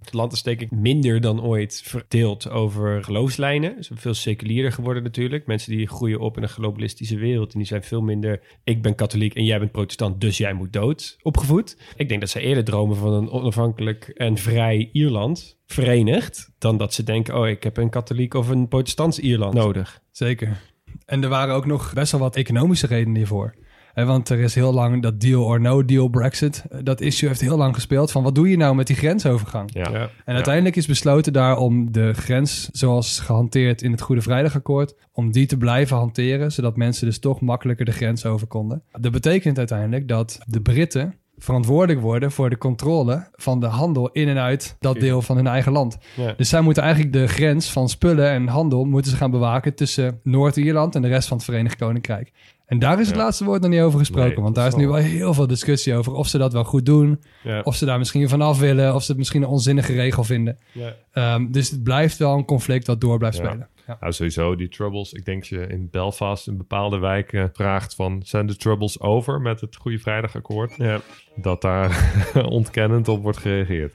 [0.00, 3.74] Het land is denk ik minder dan ooit verdeeld over geloofslijnen.
[3.76, 5.46] Ze zijn veel seculierder geworden natuurlijk.
[5.46, 7.52] Mensen die groeien op in een globalistische wereld.
[7.52, 10.72] En die zijn veel minder, ik ben katholiek en jij bent protestant, dus jij moet
[10.72, 11.76] dood, opgevoed.
[11.96, 16.94] Ik denk dat ze eerder dromen van een onafhankelijk en vrij Ierland, verenigd, dan dat
[16.94, 20.02] ze denken, oh, ik heb een katholiek of een protestants Ierland nodig.
[20.10, 20.60] Zeker.
[21.06, 23.54] En er waren ook nog best wel wat economische redenen hiervoor.
[23.94, 26.64] Hè, want er is heel lang dat deal or no deal Brexit.
[26.70, 29.70] eh, Dat issue heeft heel lang gespeeld van wat doe je nou met die grensovergang?
[29.72, 29.90] Ja.
[29.90, 30.08] Ja.
[30.24, 35.32] En uiteindelijk is besloten daar om de grens, zoals gehanteerd in het Goede Vrijdagakkoord, om
[35.32, 38.82] die te blijven hanteren, zodat mensen dus toch makkelijker de grens over konden.
[39.00, 44.28] Dat betekent uiteindelijk dat de Britten verantwoordelijk worden voor de controle van de handel in
[44.28, 45.98] en uit dat deel van hun eigen land.
[46.16, 46.34] Ja.
[46.36, 50.20] Dus zij moeten eigenlijk de grens van spullen en handel moeten ze gaan bewaken tussen
[50.22, 52.32] Noord-Ierland en de rest van het Verenigd Koninkrijk.
[52.68, 53.22] En daar is het Ja.
[53.22, 55.94] laatste woord nog niet over gesproken, Nee, want daar is nu wel heel veel discussie
[55.94, 57.60] over of ze dat wel goed doen, Ja.
[57.60, 60.58] of ze daar misschien vanaf willen, of ze het misschien een onzinnige regel vinden.
[60.72, 60.94] Ja.
[61.12, 63.44] Ehm, dus het blijft wel een conflict dat door blijft Ja.
[63.44, 63.68] spelen.
[63.86, 63.96] Ja.
[64.00, 65.12] Nou, sowieso die troubles.
[65.12, 68.20] Ik denk dat je in Belfast in bepaalde wijken vraagt van...
[68.24, 70.74] zijn de troubles over met het Goede Vrijdagakkoord?
[70.76, 71.00] Ja.
[71.36, 72.12] Dat daar
[72.48, 73.94] ontkennend op wordt gereageerd.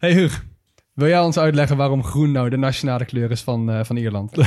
[0.00, 0.46] Hey Huug,
[0.94, 4.36] wil jij ons uitleggen waarom groen nou de nationale kleur is van, eh, van Ierland?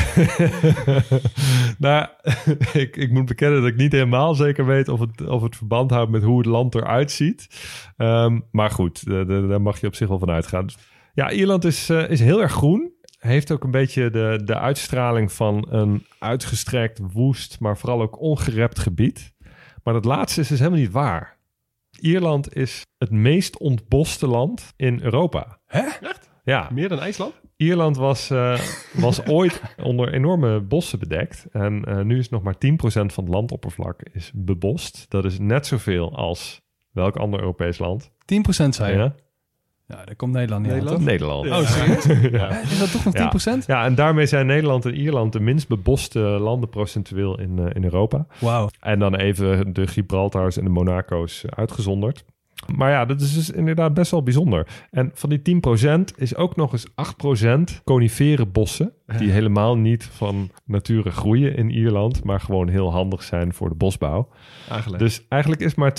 [1.78, 2.08] nou,
[2.84, 5.92] ik, ik moet bekennen dat ik niet helemaal zeker weet of het, of het verband
[5.92, 7.48] houdt met hoe het land eruit ziet.
[7.98, 10.66] Ehm, maar goed, daar mag je op zich wel van uitgaan.
[11.13, 12.92] Ja, Ierland is, eh, is heel erg groen.
[13.20, 18.80] Heeft ook een beetje de, de uitstraling van een uitgestrekt, woest, maar vooral ook ongerept
[18.80, 19.34] gebied.
[19.84, 21.33] Maar dat laatste is dus helemaal niet waar.
[22.04, 25.60] Ierland is het meest ontboste land in Europa.
[25.66, 25.80] Hè?
[25.80, 26.32] Echt?
[26.44, 26.70] Ja.
[26.74, 27.34] Meer dan IJsland?
[27.56, 28.60] Ierland was, eh,
[29.06, 31.46] was ooit onder enorme bossen bedekt.
[31.52, 35.06] En eh, nu is nog maar 10% van het landoppervlak is bebost.
[35.10, 36.62] Dat is net zoveel als
[36.92, 38.12] welk ander Europees land?
[38.12, 38.13] 10%
[38.70, 38.98] zei je?
[38.98, 39.16] Ja?
[39.88, 41.00] Ja, daar komt Nederland niet aan, toch?
[41.00, 41.50] Nederland.
[41.50, 42.32] Oh, serieus?
[42.39, 42.60] ja.
[42.62, 43.17] Is dat toch nog 10%?
[43.43, 43.60] Ja.
[43.65, 47.84] ja, en daarmee zijn Nederland en Ierland de minst beboste landen procentueel in, eh, in
[47.84, 48.26] Europa.
[48.39, 48.69] Wauw.
[48.80, 52.26] En dan even de Gibraltars en de Monaco's uitgezonderd.
[52.76, 54.67] Maar ja, dat is dus inderdaad best wel bijzonder.
[54.91, 56.88] En van die 10% is ook nog eens
[57.80, 58.93] 8% conifere bossen.
[59.06, 63.76] Die helemaal niet van nature groeien in Ierland, maar gewoon heel handig zijn voor de
[63.76, 64.30] bosbouw.
[64.70, 65.00] Aangelegd.
[65.00, 65.94] Dus eigenlijk is maar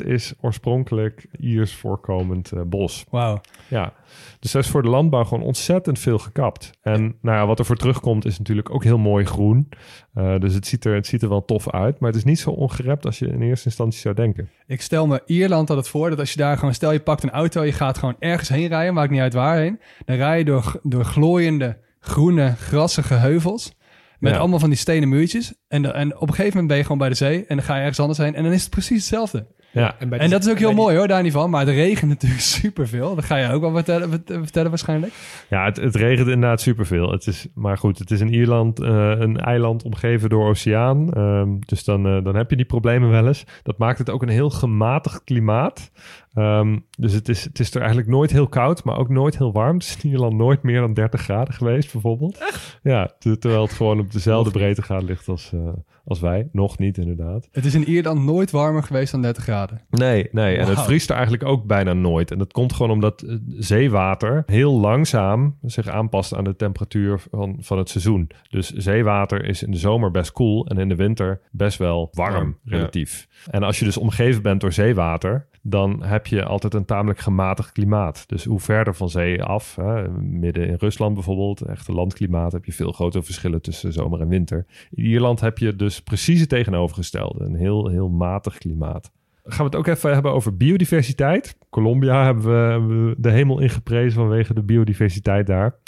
[0.00, 3.04] 2% is oorspronkelijk Iers voorkomend eh, bos.
[3.10, 3.40] Wauw.
[3.68, 3.92] Ja,
[4.40, 6.70] dus daar is voor de landbouw gewoon ontzettend veel gekapt.
[6.82, 9.68] En nou ja, wat er voor terugkomt is natuurlijk ook heel mooi groen.
[10.14, 12.38] Eh, dus het ziet, er, het ziet er wel tof uit, maar het is niet
[12.38, 14.50] zo ongerept als je in eerste instantie zou denken.
[14.66, 16.74] Ik stel me Ierland altijd voor dat als je daar gewoon...
[16.74, 19.80] Stel je pakt een auto, je gaat gewoon ergens heen rijden, maakt niet uit waarheen.
[20.04, 23.74] Dan rij je door, door glooiende, groene, grassige heuvels.
[24.18, 24.38] Met Ja.
[24.38, 25.54] allemaal van die stenen muurtjes.
[25.68, 27.46] En, en op een gegeven moment ben je gewoon bij de zee.
[27.46, 28.34] En dan ga je ergens anders heen.
[28.34, 29.46] En dan is het precies hetzelfde.
[29.72, 31.50] Ja, En dat is ook heel mooi hoor, daar niet van.
[31.50, 33.14] Maar het regent natuurlijk superveel.
[33.14, 35.12] Dat ga je ook wel vertellen, vert- vertellen waarschijnlijk.
[35.48, 37.10] ja het, het regent inderdaad superveel.
[37.10, 38.88] Het is, maar goed, het is in Ierland eh,
[39.18, 41.12] een eiland omgeven door oceaan.
[41.12, 43.44] Ehm, dus dan, eh, dan heb je die problemen wel eens.
[43.62, 45.90] Dat maakt het ook een heel gematigd klimaat.
[46.36, 49.52] Ehm, dus het is, het is er eigenlijk nooit heel koud, maar ook nooit heel
[49.52, 49.74] warm.
[49.76, 52.38] Het is in Ierland nooit meer dan 30 graden geweest, bijvoorbeeld.
[52.82, 55.60] Ja, ter- terwijl het gewoon op dezelfde breedtegraad ligt als, eh,
[56.04, 56.48] als wij.
[56.52, 57.48] Nog niet, inderdaad.
[57.52, 59.80] Het is in Ierland nooit warmer geweest dan 30 graden.
[59.90, 60.56] Nee, nee.
[60.56, 62.30] En het vriest er eigenlijk ook bijna nooit.
[62.30, 67.56] En dat komt gewoon omdat eh, zeewater heel langzaam zich aanpast aan de temperatuur van,
[67.60, 68.30] van het seizoen.
[68.50, 72.32] Dus zeewater is in de zomer best koel en in de winter best wel warm,
[72.34, 72.76] Warm, ja.
[72.76, 73.28] relatief.
[73.50, 77.72] En als je dus omgeven bent door zeewater, dan heb je altijd een tamelijk gematigd
[77.72, 78.24] klimaat.
[78.26, 82.64] Dus hoe verder van zee af, hè, midden in Rusland bijvoorbeeld, echt een landklimaat, heb
[82.64, 84.66] je veel grotere verschillen tussen zomer en winter.
[84.90, 87.44] In Ierland heb je dus precies het tegenovergestelde.
[87.44, 89.10] Een heel, heel matig klimaat.
[89.44, 91.56] Gaan we het ook even hebben over biodiversiteit.
[91.70, 95.78] Colombia hebben we, hebben we de hemel ingeprezen vanwege de biodiversiteit daar.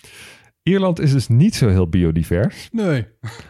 [0.62, 2.68] Ierland is dus niet zo heel biodivers.
[2.72, 3.06] Nee,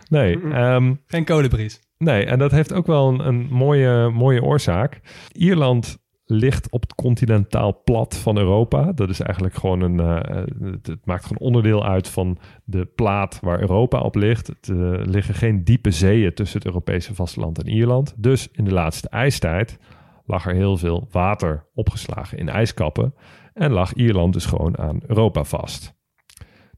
[0.08, 1.80] Nee, ehm, geen kolibries.
[1.98, 5.00] nee en dat heeft ook wel een, een mooie, mooie oorzaak.
[5.32, 5.98] Ierland
[6.30, 8.92] ligt op het continentaal plat van Europa.
[8.92, 10.00] Dat is eigenlijk gewoon een.
[10.00, 10.42] eh,
[10.82, 14.46] het, maakt gewoon onderdeel uit van de plaat waar Europa op ligt.
[14.46, 18.14] Het eh, liggen geen diepe zeeën tussen het Europese vasteland en Ierland.
[18.16, 19.78] Dus in de laatste ijstijd
[20.24, 23.14] lag er heel veel water opgeslagen in ijskappen.
[23.54, 25.96] En lag Ierland dus gewoon aan Europa vast.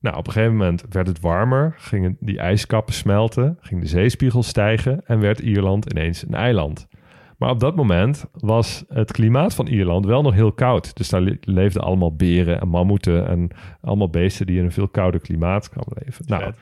[0.01, 4.43] Nou, op een gegeven moment werd het warmer, gingen die ijskappen smelten, ging de zeespiegel
[4.43, 6.89] stijgen en werd Ierland ineens een eiland.
[7.41, 10.97] Maar op dat moment was het klimaat van Ierland wel nog heel koud.
[10.97, 13.51] Dus daar le- leefden allemaal beren en mammoeten en
[13.81, 16.25] allemaal beesten die in een veel kouder klimaat kwamen leven.
[16.29, 16.53] Nou,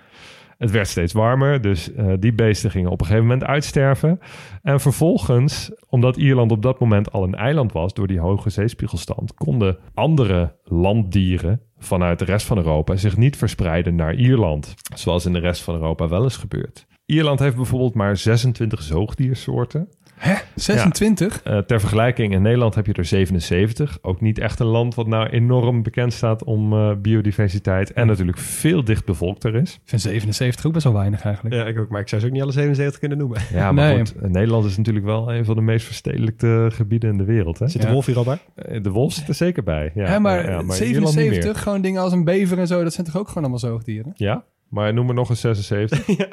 [0.59, 4.21] het werd steeds warmer, dus eh, die beesten gingen op een gegeven moment uitsterven.
[4.63, 9.35] En vervolgens, omdat Ierland op dat moment al een eiland was door die hoge zeespiegelstand,
[9.35, 15.33] konden andere landdieren vanuit de rest van Europa zich niet verspreiden naar Ierland, zoals in
[15.33, 16.87] de rest van Europa wel eens gebeurt.
[17.11, 19.89] Ierland heeft bijvoorbeeld maar 26 zoogdiersoorten.
[20.19, 20.35] Hè?
[20.55, 21.43] 26?
[21.43, 23.99] Eh, ter vergelijking, in Nederland heb je er 77.
[24.03, 27.93] Ook niet echt een land wat nou enorm bekend staat om eh, biodiversiteit.
[27.93, 29.75] En natuurlijk veel dicht bevolkter is.
[29.75, 31.55] Ik vind 77 ook best wel weinig eigenlijk.
[31.55, 31.89] Ja, ik ook.
[31.89, 33.41] Maar ik zou ze ook niet alle 77 kunnen noemen.
[33.53, 33.99] Ja, maar Nee.
[33.99, 37.59] goed, eh, Nederland is natuurlijk wel een van de meest verstedelijkte gebieden in de wereld.
[37.59, 37.69] Hè?
[37.69, 37.93] Zit de Ja.
[37.93, 38.39] wolf hier al bij?
[38.81, 39.91] De wolf zit er zeker bij.
[39.95, 42.83] Ja, maar, ja, maar in Ierland niet 77, gewoon dingen als een bever en zo,
[42.83, 44.13] dat zijn toch ook gewoon allemaal zoogdieren?
[44.17, 46.09] Ja, maar noem er nog een 76.
[46.09, 46.27] Ik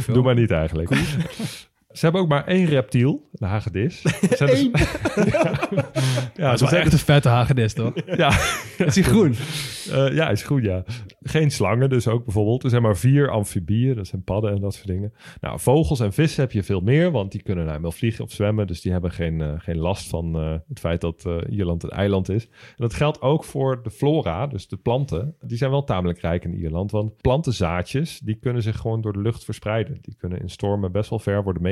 [0.00, 0.14] veel.
[0.14, 0.90] Doe maar niet eigenlijk.
[1.96, 4.00] Ze hebben ook maar één reptiel, de hagedis.
[4.02, 4.70] Ze hebben- Eén?
[6.42, 7.92] ja, dat is wel echt een vette hagedis, toch?
[8.16, 8.28] Ja,
[8.78, 9.34] Is hij groen?
[9.90, 10.84] Eh, ja, is goed, ja.
[11.22, 12.64] Geen slangen dus ook bijvoorbeeld.
[12.64, 15.12] Er zijn maar vier amfibieën, dat zijn padden en dat soort dingen.
[15.40, 18.32] Nou, vogels en vissen heb je veel meer, want die kunnen nou wel vliegen of
[18.32, 18.66] zwemmen.
[18.66, 22.28] Dus die hebben geen, eh, geen last van eh, het feit dat Ierland een eiland
[22.28, 22.44] is.
[22.46, 25.34] En dat geldt ook voor de flora, dus de planten.
[25.40, 29.20] Die zijn wel tamelijk rijk in Ierland, want plantenzaadjes, die kunnen zich gewoon door de
[29.20, 29.98] lucht verspreiden.
[30.00, 31.62] Die kunnen in stormen best wel ver worden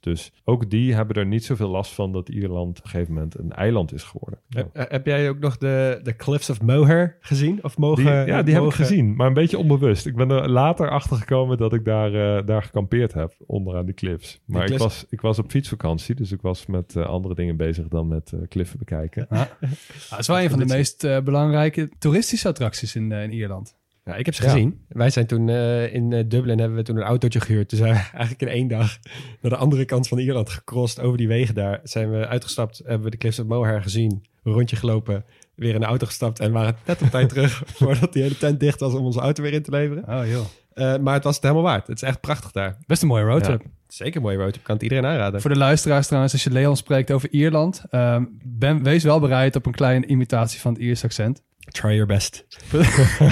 [0.00, 3.38] Dus ook die hebben er niet zoveel last van dat Ierland op een gegeven moment
[3.38, 4.40] een eiland is geworden.
[4.48, 7.64] Nou, Heb, heb jij ook nog de, de Cliffs of Moher gezien?
[7.64, 10.06] Of mogen, Die, ja, die heb ik mogen- gezien, maar een beetje onbewust.
[10.06, 13.94] Ik ben er later achter gekomen dat ik daar, eh, daar gekampeerd heb, onderaan die
[13.94, 14.40] cliffs.
[14.46, 17.56] Maar ik, cliffs- was, ik was op fietsvakantie, dus ik was met eh, andere dingen
[17.56, 19.26] bezig dan met eh, kliffen bekijken.
[19.30, 23.32] Ja, het is wel een van de meest eh, belangrijke toeristische attracties in, eh, in
[23.32, 23.76] Ierland.
[24.04, 24.50] Ja, ik heb ze Ja.
[24.50, 24.84] gezien.
[24.88, 27.68] Wij zijn toen eh, in eh, Dublin, hebben we toen een autootje gehuurd.
[27.68, 28.98] Toen zijn we eigenlijk in één dag
[29.40, 31.00] naar de andere kant van Ierland gecrossed.
[31.04, 34.24] Over die wegen daar zijn we uitgestapt, hebben we de Cliffs of Moher gezien.
[34.42, 38.12] Een rondje gelopen, weer in de auto gestapt en waren net op tijd terug voordat
[38.12, 40.08] die hele tent dicht was om onze auto weer in te leveren.
[40.08, 40.44] Oh joh.
[40.74, 41.86] Eh, maar het was het helemaal waard.
[41.86, 42.76] Het is echt prachtig daar.
[42.86, 43.62] Best een mooie roadtrip.
[43.94, 44.46] Zeker een mooie.
[44.46, 45.40] Ik kan het iedereen aanraden.
[45.40, 49.56] Voor de luisteraars trouwens, als je Leon spreekt over Ierland, ehm, ben, wees wel bereid
[49.56, 51.42] op een kleine imitatie van het Ierse accent.
[51.58, 52.46] Try your best.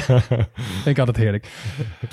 [0.85, 1.49] Ik altijd heerlijk.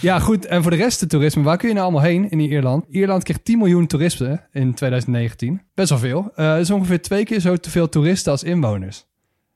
[0.01, 0.45] Ja, goed.
[0.45, 1.43] En voor de rest, het toerisme.
[1.43, 2.85] Waar kun je nou allemaal heen in Ierland?
[2.89, 5.61] Ierland kreeg 10 miljoen toeristen in 2019.
[5.73, 6.31] Best wel veel.
[6.35, 9.07] Eh dat is ongeveer twee keer zo te veel toeristen als inwoners.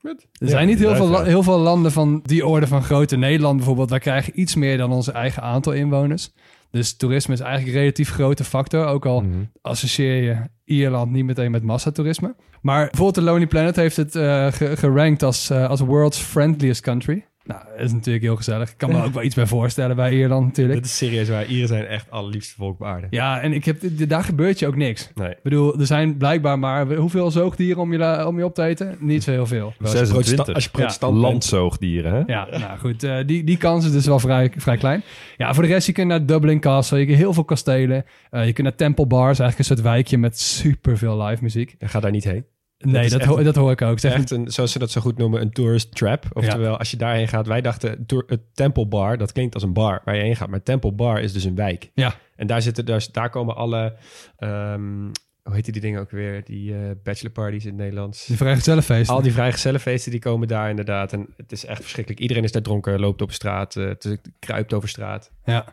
[0.02, 3.16] Er zijn niet heel veel, heel veel landen van die orde van grootte.
[3.16, 6.32] Nederland bijvoorbeeld, wij krijgen iets meer dan onze eigen aantal inwoners.
[6.74, 8.86] Dus toerisme is eigenlijk een relatief grote factor.
[8.86, 9.34] Ook al Mhm.
[9.62, 12.34] associeer je Ierland niet meteen met massatoerisme.
[12.62, 14.10] Maar bijvoorbeeld de Lonely Planet heeft het
[14.54, 17.24] ge- gerankt als, eh, als world's friendliest country.
[17.44, 18.70] Nou, dat is natuurlijk heel gezellig.
[18.70, 20.76] Ik kan me ook wel iets bij voorstellen bij Ierland natuurlijk.
[20.76, 21.46] Dit is serieus waar.
[21.46, 23.06] Ieren zijn echt allerliefste volk op aarde.
[23.10, 23.76] Ja, en ik heb,
[24.08, 25.10] daar gebeurt je ook niks.
[25.14, 25.30] Nee.
[25.30, 28.96] Ik bedoel, er zijn blijkbaar maar hoeveel zoogdieren om je, om je op te eten?
[29.00, 29.72] Niet zo heel veel.
[29.78, 30.14] Wel, als je 26.
[30.14, 31.16] protestant- Als je protestant.
[31.16, 32.22] Landzoogdieren, hè?
[32.32, 35.02] Ja, nou goed, eh, die, die kans is dus wel vrij, vrij klein.
[35.36, 38.04] Ja, voor de rest, je kunt naar Dublin Castle, je kunt heel veel kastelen.
[38.30, 41.74] Eh, je kunt naar Temple Bars, eigenlijk een soort wijkje met superveel live muziek.
[41.78, 42.44] Ja, Ga daar niet heen.
[42.84, 43.98] Nee, dat, ho- dat hoor ik ook.
[43.98, 46.26] Zeg, Echt een, zoals ze dat zo goed noemen, een tourist trap.
[46.32, 50.02] Oftewel, als je daarheen gaat, wij dachten, het Temple Bar, dat klinkt als een bar
[50.04, 50.48] waar je heen gaat.
[50.48, 51.90] Maar Temple Bar is dus een wijk.
[51.94, 52.14] Ja.
[52.36, 53.96] En daar, zitten, dus, daar komen alle
[54.38, 55.02] ehm,
[55.42, 56.44] hoe heet die dingen ook weer?
[56.44, 58.26] Die eh bachelor parties in het Nederlands.
[58.26, 59.14] Die vrijgezellenfeesten.
[59.14, 61.12] Al die vrijgezellenfeesten die komen daar inderdaad.
[61.12, 62.22] En het is echt verschrikkelijk.
[62.22, 65.30] Iedereen is daar dronken, loopt op straat, te- kruipt over straat.
[65.44, 65.64] Ja.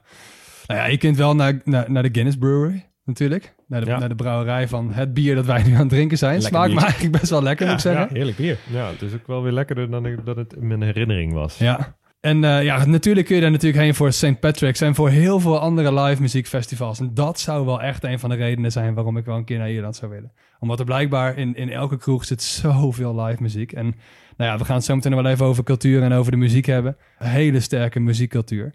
[0.68, 3.56] Nou ja, je kunt wel naar, naar, naar de Guinness Brewery natuurlijk.
[3.68, 4.00] Naar de, Ja.
[4.00, 6.32] naar de brouwerij van het bier dat wij nu aan het drinken zijn.
[6.42, 8.16] Lekker Smaakt me eigenlijk best wel lekker, moet ik zeggen.
[8.16, 8.58] heerlijk bier.
[8.70, 11.58] Ja, het is ook wel weer lekkerder dan ik, dat het in mijn herinnering was.
[11.58, 11.96] Ja.
[12.20, 14.40] En eh, ja, natuurlijk kun je daar natuurlijk heen voor St.
[14.40, 17.00] Patrick's en voor heel veel andere live muziekfestivals.
[17.00, 19.58] En dat zou wel echt een van de redenen zijn waarom ik wel een keer
[19.58, 20.32] naar Ierland zou willen.
[20.60, 23.72] Omdat er blijkbaar in, in elke kroeg zit zoveel live muziek.
[23.72, 23.86] En
[24.38, 26.66] nou ja, we gaan het zo meteen wel even over cultuur en over de muziek
[26.66, 26.98] hebben.
[27.18, 28.74] Een hele sterke muziekcultuur.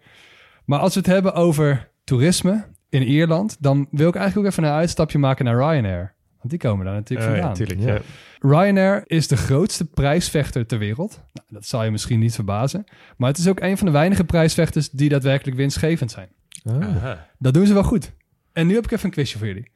[0.64, 2.64] Maar als we het hebben over toerisme
[2.96, 6.14] in Ierland, dan wil ik eigenlijk ook even een uitstapje maken naar Ryanair.
[6.38, 7.54] Want die komen daar natuurlijk ja, vandaan.
[7.54, 7.80] tuurlijk.
[7.80, 7.94] Ja.
[7.94, 8.00] Ja.
[8.38, 11.20] Ryanair is de grootste prijsvechter ter wereld.
[11.32, 12.84] Nou, dat zal je misschien niet verbazen.
[13.16, 16.28] Maar het is ook een van de weinige prijsvechters die daadwerkelijk winstgevend zijn.
[16.64, 17.26] Aha.
[17.38, 18.12] Dat doen ze wel goed.
[18.52, 19.70] En nu heb ik even een quizje voor jullie.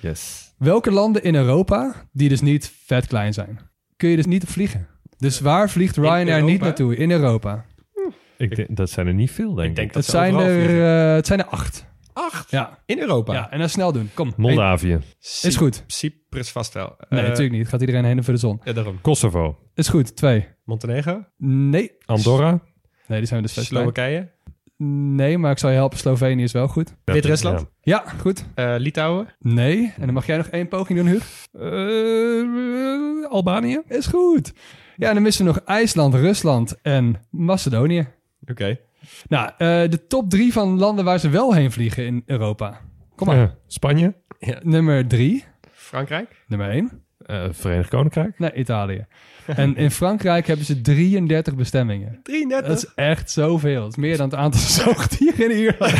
[0.00, 0.52] Yes.
[0.58, 3.58] Welke landen in Europa, die dus niet vet klein zijn,
[3.96, 4.86] kun je dus niet op vliegen?
[5.16, 6.96] Dus waar vliegt Ryanair niet naartoe?
[6.96, 7.64] In Europa.
[8.36, 9.68] Ik denk, dat zijn er niet veel, denk ik.
[9.68, 11.86] Ik denk Het dat ze zijn, er, eh, het zijn er acht.
[12.12, 12.50] Acht?
[12.50, 13.32] Ja, In Europa?
[13.32, 14.10] ja en dan snel doen.
[14.14, 14.32] Kom.
[14.36, 14.98] Moldavië,
[15.42, 15.84] Is goed.
[15.86, 16.96] Cyprus vast wel.
[17.08, 17.60] Nee, Eh, natuurlijk niet.
[17.60, 18.60] Het gaat iedereen heen voor de zon.
[18.64, 19.00] Ja, daarom.
[19.00, 20.16] Kosovo, Is goed.
[20.16, 20.48] Twee.
[20.64, 21.24] Montenegro?
[21.38, 21.92] Nee.
[22.06, 22.60] Andorra.
[23.06, 23.66] Nee, die zijn we dus klein.
[23.66, 24.30] Slowakije?
[25.14, 25.98] Nee, maar ik zal je helpen.
[25.98, 26.94] Slovenië is wel goed.
[27.04, 27.66] Wit-Rusland?
[27.80, 28.44] Ja, goed.
[28.54, 29.28] Eh, Litouwen?
[29.38, 29.92] Nee.
[29.96, 31.46] En dan mag jij nog één poging doen, Huug.
[31.52, 33.80] Eh, Albanië?
[33.88, 34.52] Is goed.
[34.96, 38.08] Ja, en dan missen we nog IJsland, Rusland en Macedonië.
[38.50, 38.78] Oké.
[39.28, 39.56] Nou, eh,
[39.90, 42.80] de top drie van landen waar ze wel heen vliegen in Europa.
[43.16, 43.54] Kom maar.
[43.66, 44.14] Spanje,
[44.62, 45.44] Nummer drie.
[45.70, 46.44] Frankrijk?
[46.46, 47.04] Nummer één.
[47.26, 48.38] eh, Verenigd Koninkrijk.
[48.38, 49.06] Nee, Italië.
[49.46, 52.20] En in Frankrijk hebben ze 33 bestemmingen.
[52.22, 52.68] 33?
[52.68, 53.80] Dat is echt zoveel.
[53.80, 55.94] Dat is meer dan het aantal zoogdieren in Ierland.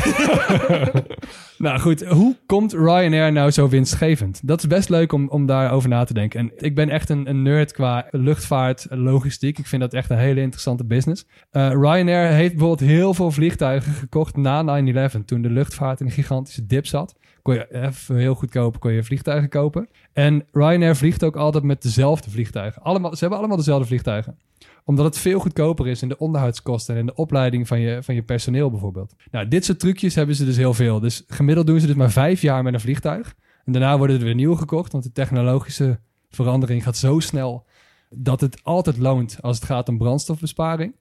[1.59, 4.41] nou goed, hoe komt Ryanair nou zo winstgevend?
[4.43, 6.41] Dat is best leuk om, om daarover na te denken.
[6.41, 9.59] En ik ben echt een, een nerd qua luchtvaart, logistiek.
[9.59, 11.27] Ik vind dat echt een hele interessante business.
[11.51, 15.25] Eh, Ryanair heeft bijvoorbeeld heel veel vliegtuigen gekocht na 9-11.
[15.25, 17.15] Toen de luchtvaart in een gigantische dip zat.
[17.43, 19.89] Kon je even heel goedkoop kon je vliegtuigen kopen.
[20.13, 22.83] En Ryanair vliegt ook altijd met dezelfde vliegtuigen.
[22.83, 24.39] Allemaal, ze hebben allemaal dezelfde vliegtuigen
[24.85, 28.15] omdat het veel goedkoper is in de onderhoudskosten en in de opleiding van je, van
[28.15, 29.15] je personeel bijvoorbeeld.
[29.31, 31.01] Nou, dit soort trucjes hebben ze dus heel veel.
[31.01, 33.35] Dus gemiddeld doen ze dus maar vijf jaar met een vliegtuig.
[33.65, 37.67] En daarna worden er weer nieuwe gekocht, want de technologische verandering gaat zo snel
[38.11, 40.95] dat het altijd loont als het gaat om brandstofbesparing.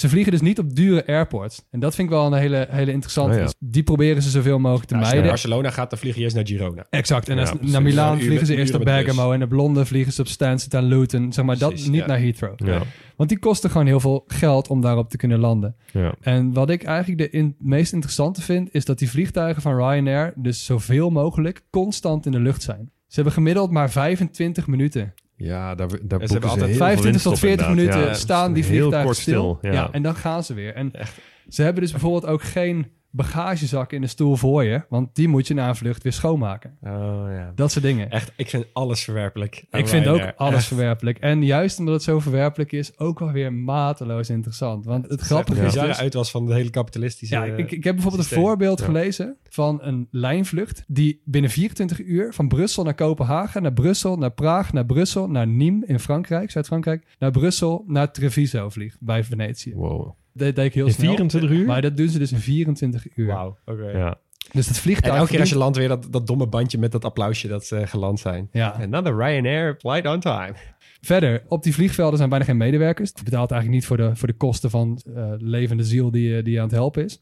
[0.00, 1.62] Ze vliegen dus niet op dure airports.
[1.70, 3.30] En dat vind ik wel een hele, hele interessante.
[3.32, 3.44] Oh ja.
[3.44, 5.40] Dus die proberen ze zoveel mogelijk te als je naar mijden.
[5.40, 6.86] Barcelona gaat, dan vlieg je eerst naar Girona.
[6.90, 7.28] Exact.
[7.28, 8.86] En Ja, als- naar Milaan vliegen ze eerst de bus.
[8.86, 9.32] Bergamo.
[9.32, 11.32] En naar Londen vliegen ze op Stansted en Luton.
[11.32, 12.06] Zeg maar, dat niet ja.
[12.06, 12.66] naar Heathrow.
[12.66, 12.82] Ja.
[13.16, 15.76] Want die kosten gewoon heel veel geld om daarop te kunnen landen.
[15.92, 16.14] Ja.
[16.20, 20.32] En wat ik eigenlijk de in, meest interessante vind, is dat die vliegtuigen van Ryanair
[20.36, 22.90] dus zoveel mogelijk constant in de lucht zijn.
[23.06, 25.14] Ze hebben gemiddeld maar 25 minuten.
[25.42, 27.94] Ja, daar, daar hebben ze altijd heel veel 25 winst tot op 40 inderdaad.
[27.94, 29.58] minuten Ja, staan die vliegtuigen stil.
[29.60, 29.70] stil.
[29.70, 29.76] Ja.
[29.78, 29.88] Ja.
[29.92, 30.74] en dan gaan ze weer.
[30.74, 31.18] En Echt.
[31.48, 35.46] ze hebben dus bijvoorbeeld ook geen bagagezak in de stoel voor je, want die moet
[35.46, 36.76] je na een vlucht weer schoonmaken.
[36.82, 37.52] Oh ja.
[37.54, 38.10] Dat soort dingen.
[38.10, 39.64] Echt, ik vind alles verwerpelijk.
[39.70, 40.66] Ik vind ook alles Echt.
[40.66, 41.18] verwerpelijk.
[41.18, 44.84] En juist omdat het zo verwerpelijk is, ook wel weer mateloos interessant.
[44.84, 45.98] Want het Het grappige is bizarre dus...
[45.98, 47.34] uit was van de hele kapitalistische...
[47.34, 48.38] Ja, ik, ik heb bijvoorbeeld systeem.
[48.42, 48.84] een voorbeeld Ja.
[48.84, 54.32] gelezen van een lijnvlucht die binnen 24 uur van Brussel naar Kopenhagen, naar Brussel, naar
[54.32, 59.74] Praag, naar Brussel, naar Nîmes in Frankrijk, Zuid-Frankrijk, naar Brussel, naar Treviso vliegt bij Venetië.
[59.74, 60.18] Wow.
[60.32, 61.06] Dat deed ik heel In snel.
[61.06, 61.66] 24 uur?
[61.66, 63.26] Maar dat doen ze dus in 24 uur.
[63.26, 63.90] Wauw, oké.
[63.90, 64.18] Ja.
[64.52, 65.14] Dus dat En vliegtuig...
[65.16, 67.86] elke keer als je landt weer dat, dat domme bandje met dat applausje dat ze
[67.86, 68.48] geland zijn.
[68.52, 68.70] Ja.
[68.70, 70.54] Another Ryanair flight on time.
[71.00, 73.12] Verder, op die vliegvelden zijn bijna geen medewerkers.
[73.14, 76.42] Je betaalt eigenlijk niet voor de, voor de kosten van eh, levende ziel die, je-
[76.42, 77.20] die aan het helpen is.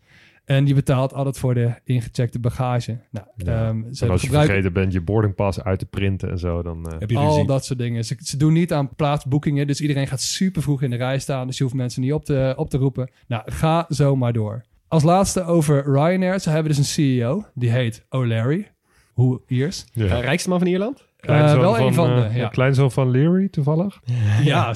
[0.49, 2.99] En je betaalt altijd voor de ingecheckte bagage.
[3.11, 3.67] Nou, Ja.
[3.69, 6.63] ehm, En ze als je gebruiken vergeten bent je boardingpas uit te printen en zo,
[6.63, 6.87] dan...
[6.93, 7.47] eh, Heb je al ruzie?
[7.47, 8.05] dat soort dingen.
[8.05, 9.67] Ze, ze doen niet aan plaatsboekingen.
[9.67, 11.47] Dus iedereen gaat super vroeg in de rij staan.
[11.47, 13.11] Dus je hoeft mensen niet op te, op te roepen.
[13.27, 14.65] Nou, ga zo maar door.
[14.89, 16.41] Als laatste over Ryanair.
[16.41, 16.85] Ze hebben dus een
[17.19, 17.45] CEO.
[17.55, 18.71] Die heet O'Leary.
[19.13, 19.85] Hoe Iers.
[19.93, 20.05] ja.
[20.05, 21.08] Eh, rijkste man van Ierland?
[21.35, 22.49] Kleinzoon Eh, wel een van de, eh, ja.
[22.49, 24.01] Kleinzoon van Leary, toevallig?
[24.45, 24.75] Ja,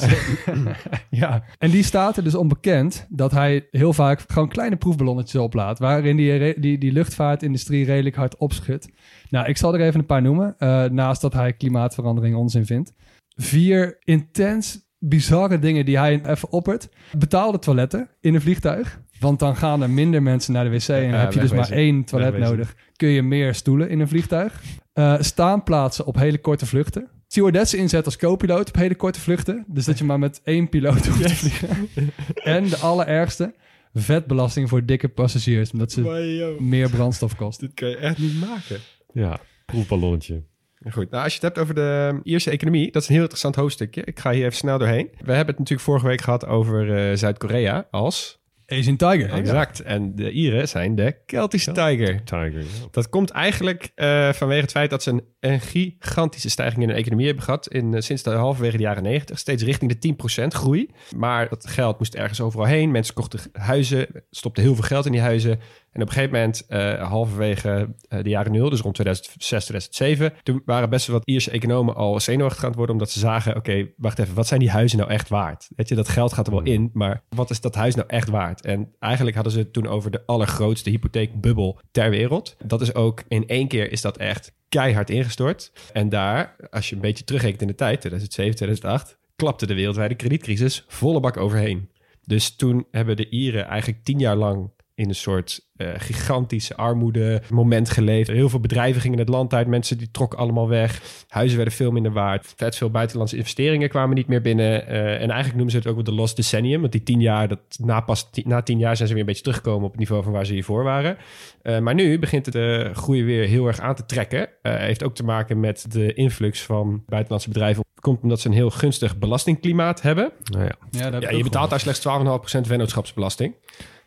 [1.11, 1.45] ja.
[1.59, 5.79] En die staat er dus onbekend dat hij heel vaak gewoon kleine proefballonnetjes oplaat.
[5.79, 8.89] Waarin die, die, die luchtvaartindustrie redelijk hard opschudt.
[9.31, 10.55] Nou, ik zal er even een paar noemen.
[10.59, 12.93] eh, naast dat hij klimaatverandering onzin vindt.
[13.37, 16.89] Vier intens bizarre dingen die hij even oppert.
[17.19, 19.01] Betaalde toiletten in een vliegtuig.
[19.21, 20.89] Want dan gaan er minder mensen naar de wc.
[20.89, 22.57] En heb je dus maar één toilet Wegwezen.
[22.57, 22.75] nodig.
[22.97, 24.63] Kun je meer stoelen in een vliegtuig.
[24.93, 27.09] Eh, staanplaatsen op hele korte vluchten.
[27.27, 29.65] Stewardessen inzet als co-piloot op hele korte vluchten.
[29.69, 31.89] Dus dat je maar met één piloot hoeft te vliegen.
[32.35, 33.55] en de allerergste,
[33.95, 35.71] vetbelasting voor dikke passagiers.
[35.71, 37.61] Omdat ze meer brandstof kost.
[37.61, 38.79] Dit kan je echt niet maken.
[39.13, 40.43] Ja, proefballonnetje.
[40.91, 43.57] Goed, nou, als je het hebt over de Ierse economie, dat is een heel interessant
[43.57, 44.05] hoofdstukje.
[44.05, 45.09] Ik ga hier even snel doorheen.
[45.11, 48.42] We hebben het natuurlijk vorige week gehad over eh, Zuid-Korea als...
[48.73, 49.31] Asian Tiger.
[49.31, 49.81] Exact.
[49.81, 52.25] En de Ieren zijn de Keltische Tiger.
[52.25, 52.59] Tiger.
[52.59, 52.65] ja.
[52.91, 56.99] Dat komt eigenlijk eh, vanwege het feit dat ze een, een gigantische stijging in hun
[56.99, 57.69] economie hebben gehad.
[57.69, 59.39] In, eh, sinds de halverwege de jaren 90.
[59.39, 60.91] Steeds richting de 10% groei.
[61.17, 62.91] Maar dat geld moest ergens overal heen.
[62.91, 65.61] Mensen kochten huizen, stopten heel veel geld in die huizen.
[65.93, 70.33] En op een gegeven moment, eh, halverwege eh, de jaren nul, dus rond 2006, 2007,
[70.43, 73.57] toen waren best wel wat Ierse economen al zenuwachtig aan het worden, omdat ze zagen,
[73.57, 75.69] oké, wacht even, wat zijn die huizen nou echt waard?
[75.77, 78.29] Weet je, dat geld gaat er wel in, maar wat is dat huis nou echt
[78.29, 78.61] waard?
[78.61, 82.57] En eigenlijk hadden ze het toen over de allergrootste hypotheekbubbel ter wereld.
[82.65, 85.73] Dat is ook in één keer is dat echt keihard ingestort.
[85.93, 90.15] En daar, als je een beetje terugrekent in de tijd, 2007, 2008, klapte de wereldwijde
[90.15, 91.91] kredietcrisis volle bak overheen.
[92.25, 97.43] Dus toen hebben de Ieren eigenlijk tien jaar lang in een soort eh, gigantische armoede
[97.51, 98.29] moment geleefd.
[98.29, 99.67] Heel veel bedrijven gingen het land uit.
[99.67, 101.03] Mensen die trokken allemaal weg.
[101.29, 102.55] Huizen werden veel minder waard.
[102.57, 104.87] Vet veel buitenlandse investeringen kwamen niet meer binnen.
[104.87, 106.81] Eh, en eigenlijk noemen ze het ook wel de lost decennium.
[106.81, 109.43] Want die tien jaar, dat na, pas na tien jaar zijn ze weer een beetje
[109.43, 111.17] teruggekomen op het niveau van waar ze hiervoor waren.
[111.63, 114.49] Eh, maar nu begint het de groei weer heel erg aan te trekken.
[114.63, 117.85] Eh, heeft ook te maken met de influx van buitenlandse bedrijven.
[118.01, 120.33] Komt omdat ze een heel gunstig belastingklimaat hebben.
[120.45, 120.75] Nou ja.
[120.91, 123.55] Ja, dat heb Ja, ik je betaalt daar slechts 12,5% vennootschapsbelasting.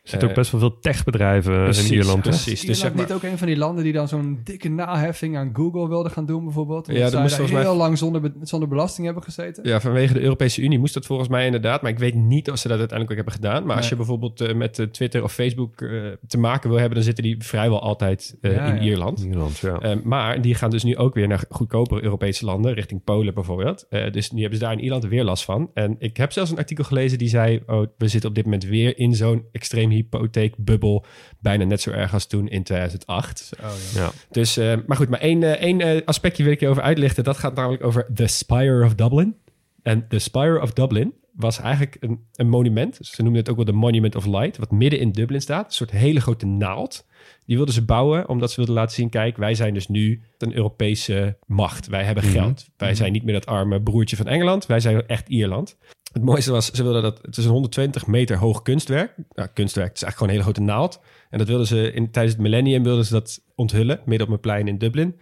[0.05, 2.23] Er zitten ook best wel veel techbedrijven Precies, in Ierland.
[2.23, 2.29] hè?
[2.29, 2.45] precies.
[2.53, 4.69] Is Dus Ierland zeg maar, niet ook een van die landen die dan zo'n dikke
[4.69, 6.87] naheffing aan Google wilden gaan doen bijvoorbeeld?
[6.87, 9.67] Ja, dat moest volgens heel mij- lang zonder, be- zonder belasting hebben gezeten.
[9.67, 11.81] Ja, vanwege de Europese Unie moest dat volgens mij inderdaad.
[11.81, 13.65] Maar ik weet niet of ze dat uiteindelijk ook hebben gedaan.
[13.65, 16.95] Maar als je bijvoorbeeld eh, met eh, Twitter of Facebook eh, te maken wil hebben...
[16.95, 18.81] dan zitten die vrijwel altijd eh, Ja, in ja.
[18.81, 19.19] Ierland.
[19.19, 19.79] Ierland, ja.
[19.79, 23.85] Eh, maar die gaan dus nu ook weer naar goedkopere Europese landen, richting Polen bijvoorbeeld.
[23.89, 25.69] Eh, dus die hebben ze daar in Ierland weer last van.
[25.73, 28.63] En ik heb zelfs een artikel gelezen die zei: Oh, we zitten op dit moment
[28.65, 31.05] weer in zo'n extreem hypotheekbubbel.
[31.39, 33.51] Bijna net zo erg als toen in 2008.
[33.95, 34.11] ja.
[34.31, 37.23] Dus, eh, maar goed, maar één, eh, één eh, aspectje wil ik je over uitlichten.
[37.23, 39.35] Dat gaat namelijk over The Spire of Dublin.
[39.81, 42.97] En The Spire of Dublin was eigenlijk een, een monument.
[43.01, 45.65] Ze noemden het ook wel de Monument of Light, wat midden in Dublin staat.
[45.65, 47.05] Een soort hele grote naald.
[47.45, 49.09] Die wilden ze bouwen omdat ze wilden laten zien...
[49.09, 51.87] kijk, wij zijn dus nu een Europese macht.
[51.87, 52.67] Wij hebben geld.
[52.77, 54.65] Wij zijn niet meer dat arme broertje van Engeland.
[54.65, 55.77] Wij zijn echt Ierland.
[56.15, 57.19] Het mooiste was, ze wilden dat...
[57.21, 59.13] Het is een 120 meter hoog kunstwerk.
[59.33, 60.99] Nou, kunstwerk, het is eigenlijk gewoon een hele grote naald.
[61.29, 64.01] En dat wilden ze in, tijdens het millennium wilden ze dat onthullen.
[64.05, 65.19] Midden op een plein in Dublin.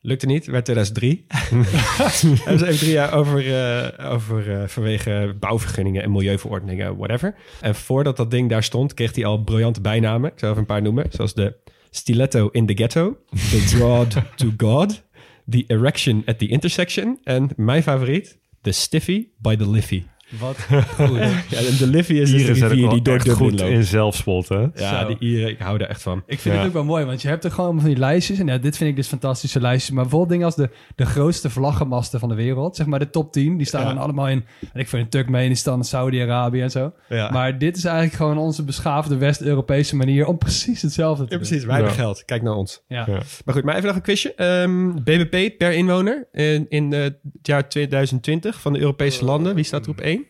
[0.00, 1.24] Lukte niet, werd 2003.
[1.28, 7.34] Hebben ze even drie jaar over, eh, over eh, vanwege bouwvergunningen en milieuverordeningen, whatever.
[7.60, 10.30] En voordat dat ding daar stond, kreeg hij al briljante bijnamen.
[10.32, 11.06] Ik zal even een paar noemen.
[11.10, 11.56] Zoals de
[11.90, 15.02] Stiletto in the Ghetto, The Broad to God,
[15.48, 20.06] The Erection at the Intersection en mijn favoriet, The Stiffy by the Liffey.
[20.40, 20.56] Wat
[20.98, 21.18] goed.
[21.48, 23.72] Ja, en de Liffey is dus de Ieren rivier die door echt Dublin goed loopt.
[23.72, 24.66] in zelfspot, hè?
[24.74, 25.06] Ja, Zo.
[25.06, 26.22] die Ieren, ik hou daar echt van.
[26.26, 26.60] Ik vind Ja.
[26.60, 28.38] het ook wel mooi, want je hebt er gewoon van die lijstjes.
[28.38, 29.90] En ja, dit vind ik dus fantastische lijstjes.
[29.94, 32.76] Maar bijvoorbeeld dingen als de, de grootste vlaggenmasten van de wereld.
[32.76, 33.56] Zeg maar de top 10.
[33.56, 33.88] Die staan Ja.
[33.88, 36.92] dan allemaal in, en ik vind in Turkmenistan, Saudi-Arabië en zo.
[37.08, 37.30] Ja.
[37.30, 41.46] Maar dit is eigenlijk gewoon onze beschaafde West-Europese manier om precies hetzelfde te Ja, doen.
[41.46, 41.64] precies.
[41.66, 41.98] Wij hebben Ja.
[41.98, 42.24] geld.
[42.24, 42.82] Kijk naar ons.
[42.88, 43.04] Ja.
[43.06, 43.20] Ja.
[43.44, 44.34] Maar goed, maar even nog een quizje.
[44.34, 49.54] Ehm, BBP per inwoner in, in het jaar 2020 van de Europese landen.
[49.54, 50.25] Wie staat er op één?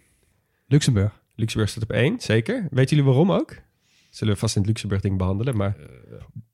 [0.67, 1.13] Luxemburg.
[1.35, 2.67] Luxemburg staat op één, zeker.
[2.71, 3.55] Weten jullie waarom ook?
[4.11, 5.57] Zullen we vast in het Luxemburg-ding behandelen.
[5.57, 5.77] Maar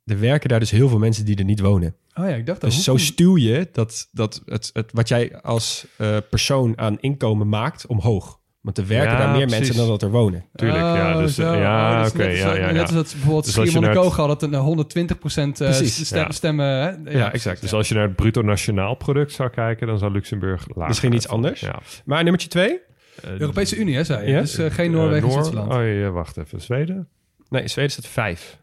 [0.05, 1.95] er werken daar dus heel veel mensen die er niet wonen.
[2.15, 2.71] Oh ja, ik dacht dat.
[2.71, 7.49] Dus zo stuw je dat, dat het, het, wat jij als eh, persoon aan inkomen
[7.49, 8.41] maakt omhoog.
[8.61, 9.59] Want er werken Ja, daar meer precies.
[9.59, 10.45] mensen dan dat er wonen.
[10.55, 11.13] Tuurlijk, ja.
[11.15, 11.55] Oh, Dus, zo.
[11.55, 13.61] ja, Oh, dus oké, net als ja, dat- ja, Net als dat bijvoorbeeld Dus je
[13.67, 16.31] Schiermonnikoog naar had, dat een 120% eh, Precies, stem, ja.
[16.31, 16.67] stemmen.
[16.67, 17.11] Hè?
[17.19, 17.61] Ja, exact.
[17.61, 21.13] Dus als je naar het bruto nationaal product zou kijken, dan zou Luxemburg lager Misschien
[21.13, 21.61] iets anders.
[21.61, 21.81] Ja.
[22.05, 22.81] Maar nummertje twee?
[23.25, 24.33] Eh, Europese Unie, hè, zei je.
[24.33, 24.41] Ja.
[24.41, 25.73] Dus eh, geen eh, Noorwegen en Noor- Zwitserland.
[25.73, 26.61] Oh ja, wacht even.
[26.61, 27.09] Zweden?
[27.49, 28.61] Nee, Zweden staat vijf.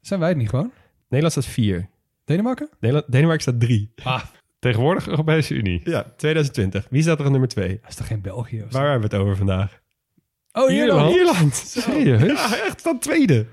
[0.00, 0.72] Zijn wij het niet gewoon?
[1.08, 1.88] Nederland staat vier.
[2.24, 2.68] Denemarken?
[2.80, 3.92] Nederland, Denemarken staat drie.
[4.02, 4.22] Ah,
[4.58, 5.80] Tegenwoordig Europese Unie.
[5.84, 6.86] Ja, 2020.
[6.90, 7.78] Wie staat er op nummer twee?
[7.80, 8.62] dat is toch geen België?
[8.62, 8.78] Of zo?
[8.78, 9.80] Waar hebben we het over vandaag?
[10.52, 11.14] Oh, Ierland.
[11.14, 11.54] Ierland.
[11.54, 12.22] Serieus?
[12.22, 13.46] Ja, echt van tweede.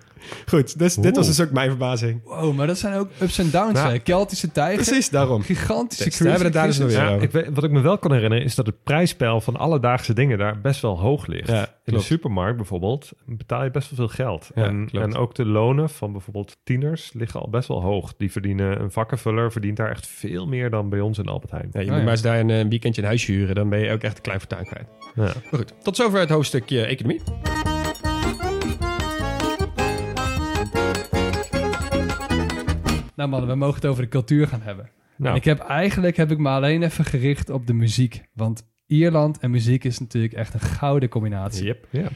[0.48, 2.22] Goed, dus, dit was dus ook mijn verbazing.
[2.24, 3.74] Wow, maar dat zijn ook ups en downs.
[3.74, 4.00] Nou, hè.
[4.00, 4.84] Keltische tijger.
[4.84, 5.42] Precies, daarom.
[5.42, 7.22] Gigantische hebben we het daar dus weer Ja, over.
[7.22, 10.38] ik weet, wat ik me wel kan herinneren is dat het prijsspel van alledaagse dingen
[10.38, 11.48] daar best wel hoog ligt.
[11.48, 14.50] Ja, In de supermarkt bijvoorbeeld betaal je best wel veel geld.
[14.56, 18.14] Ja, en, en ook de lonen van bijvoorbeeld tieners liggen al best wel hoog.
[18.18, 21.70] Die verdienen, een vakkenvuller verdient daar echt veel meer dan bij ons in Albert Heijn.
[21.72, 22.04] Ja, je Oh, moet ja.
[22.04, 23.56] maar eens daar een, eh, weekendje een huisje huren.
[23.56, 24.88] Dan ben je ook echt een klein fortuin kwijt.
[25.16, 25.24] Ja.
[25.24, 27.22] Maar goed, tot zover het hoofdstukje economie.
[33.20, 34.90] Nou mannen, we mogen het over de cultuur gaan hebben.
[35.18, 38.24] Nou, ik heb eigenlijk heb ik me alleen even gericht op de muziek.
[38.34, 41.66] Want Ierland en muziek is natuurlijk echt een gouden combinatie.
[41.66, 41.88] Yep.
[41.90, 42.08] ja.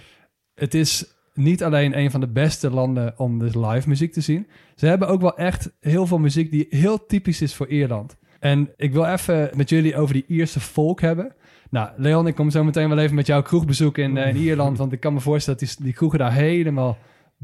[0.54, 4.48] Het is niet alleen een van de beste landen om dus live muziek te zien.
[4.76, 8.18] Ze hebben ook wel echt heel veel muziek die heel typisch is voor Ierland.
[8.40, 11.36] En ik wil even met jullie over die Ierse volk hebben.
[11.70, 14.78] Nou, Leon, ik kom zo meteen wel even met jouw kroegbezoek in, eh, in Ierland.
[14.84, 16.98] Want ik kan me voorstellen dat die, die kroegen daar helemaal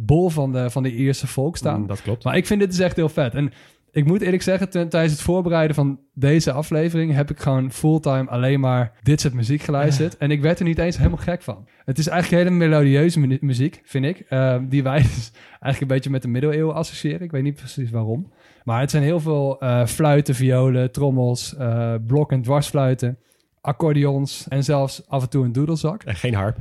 [0.06, 1.82] bol van de, van de Ierse volk staan.
[1.82, 2.24] Mm, dat klopt.
[2.24, 3.34] Maar ik vind dit dus echt heel vet.
[3.34, 3.52] En
[3.92, 8.60] ik moet eerlijk zeggen, tijdens het voorbereiden van deze aflevering heb ik gewoon fulltime alleen
[8.60, 10.18] maar dit soort muziek geluisterd.
[10.18, 11.68] En ik werd er niet eens helemaal gek van.
[11.86, 14.20] Het is eigenlijk hele melodieuze mu- muziek, vind ik.
[14.20, 17.22] eh, die wij dus eigenlijk een beetje met de middeleeuwen associëren.
[17.22, 18.32] Ik weet niet precies waarom.
[18.64, 23.18] Maar het zijn heel veel eh, fluiten, violen, trommels, eh, blok- en dwarsfluiten,
[23.62, 26.04] accordeons en zelfs af en toe een doedelzak.
[26.04, 26.58] En geen harp.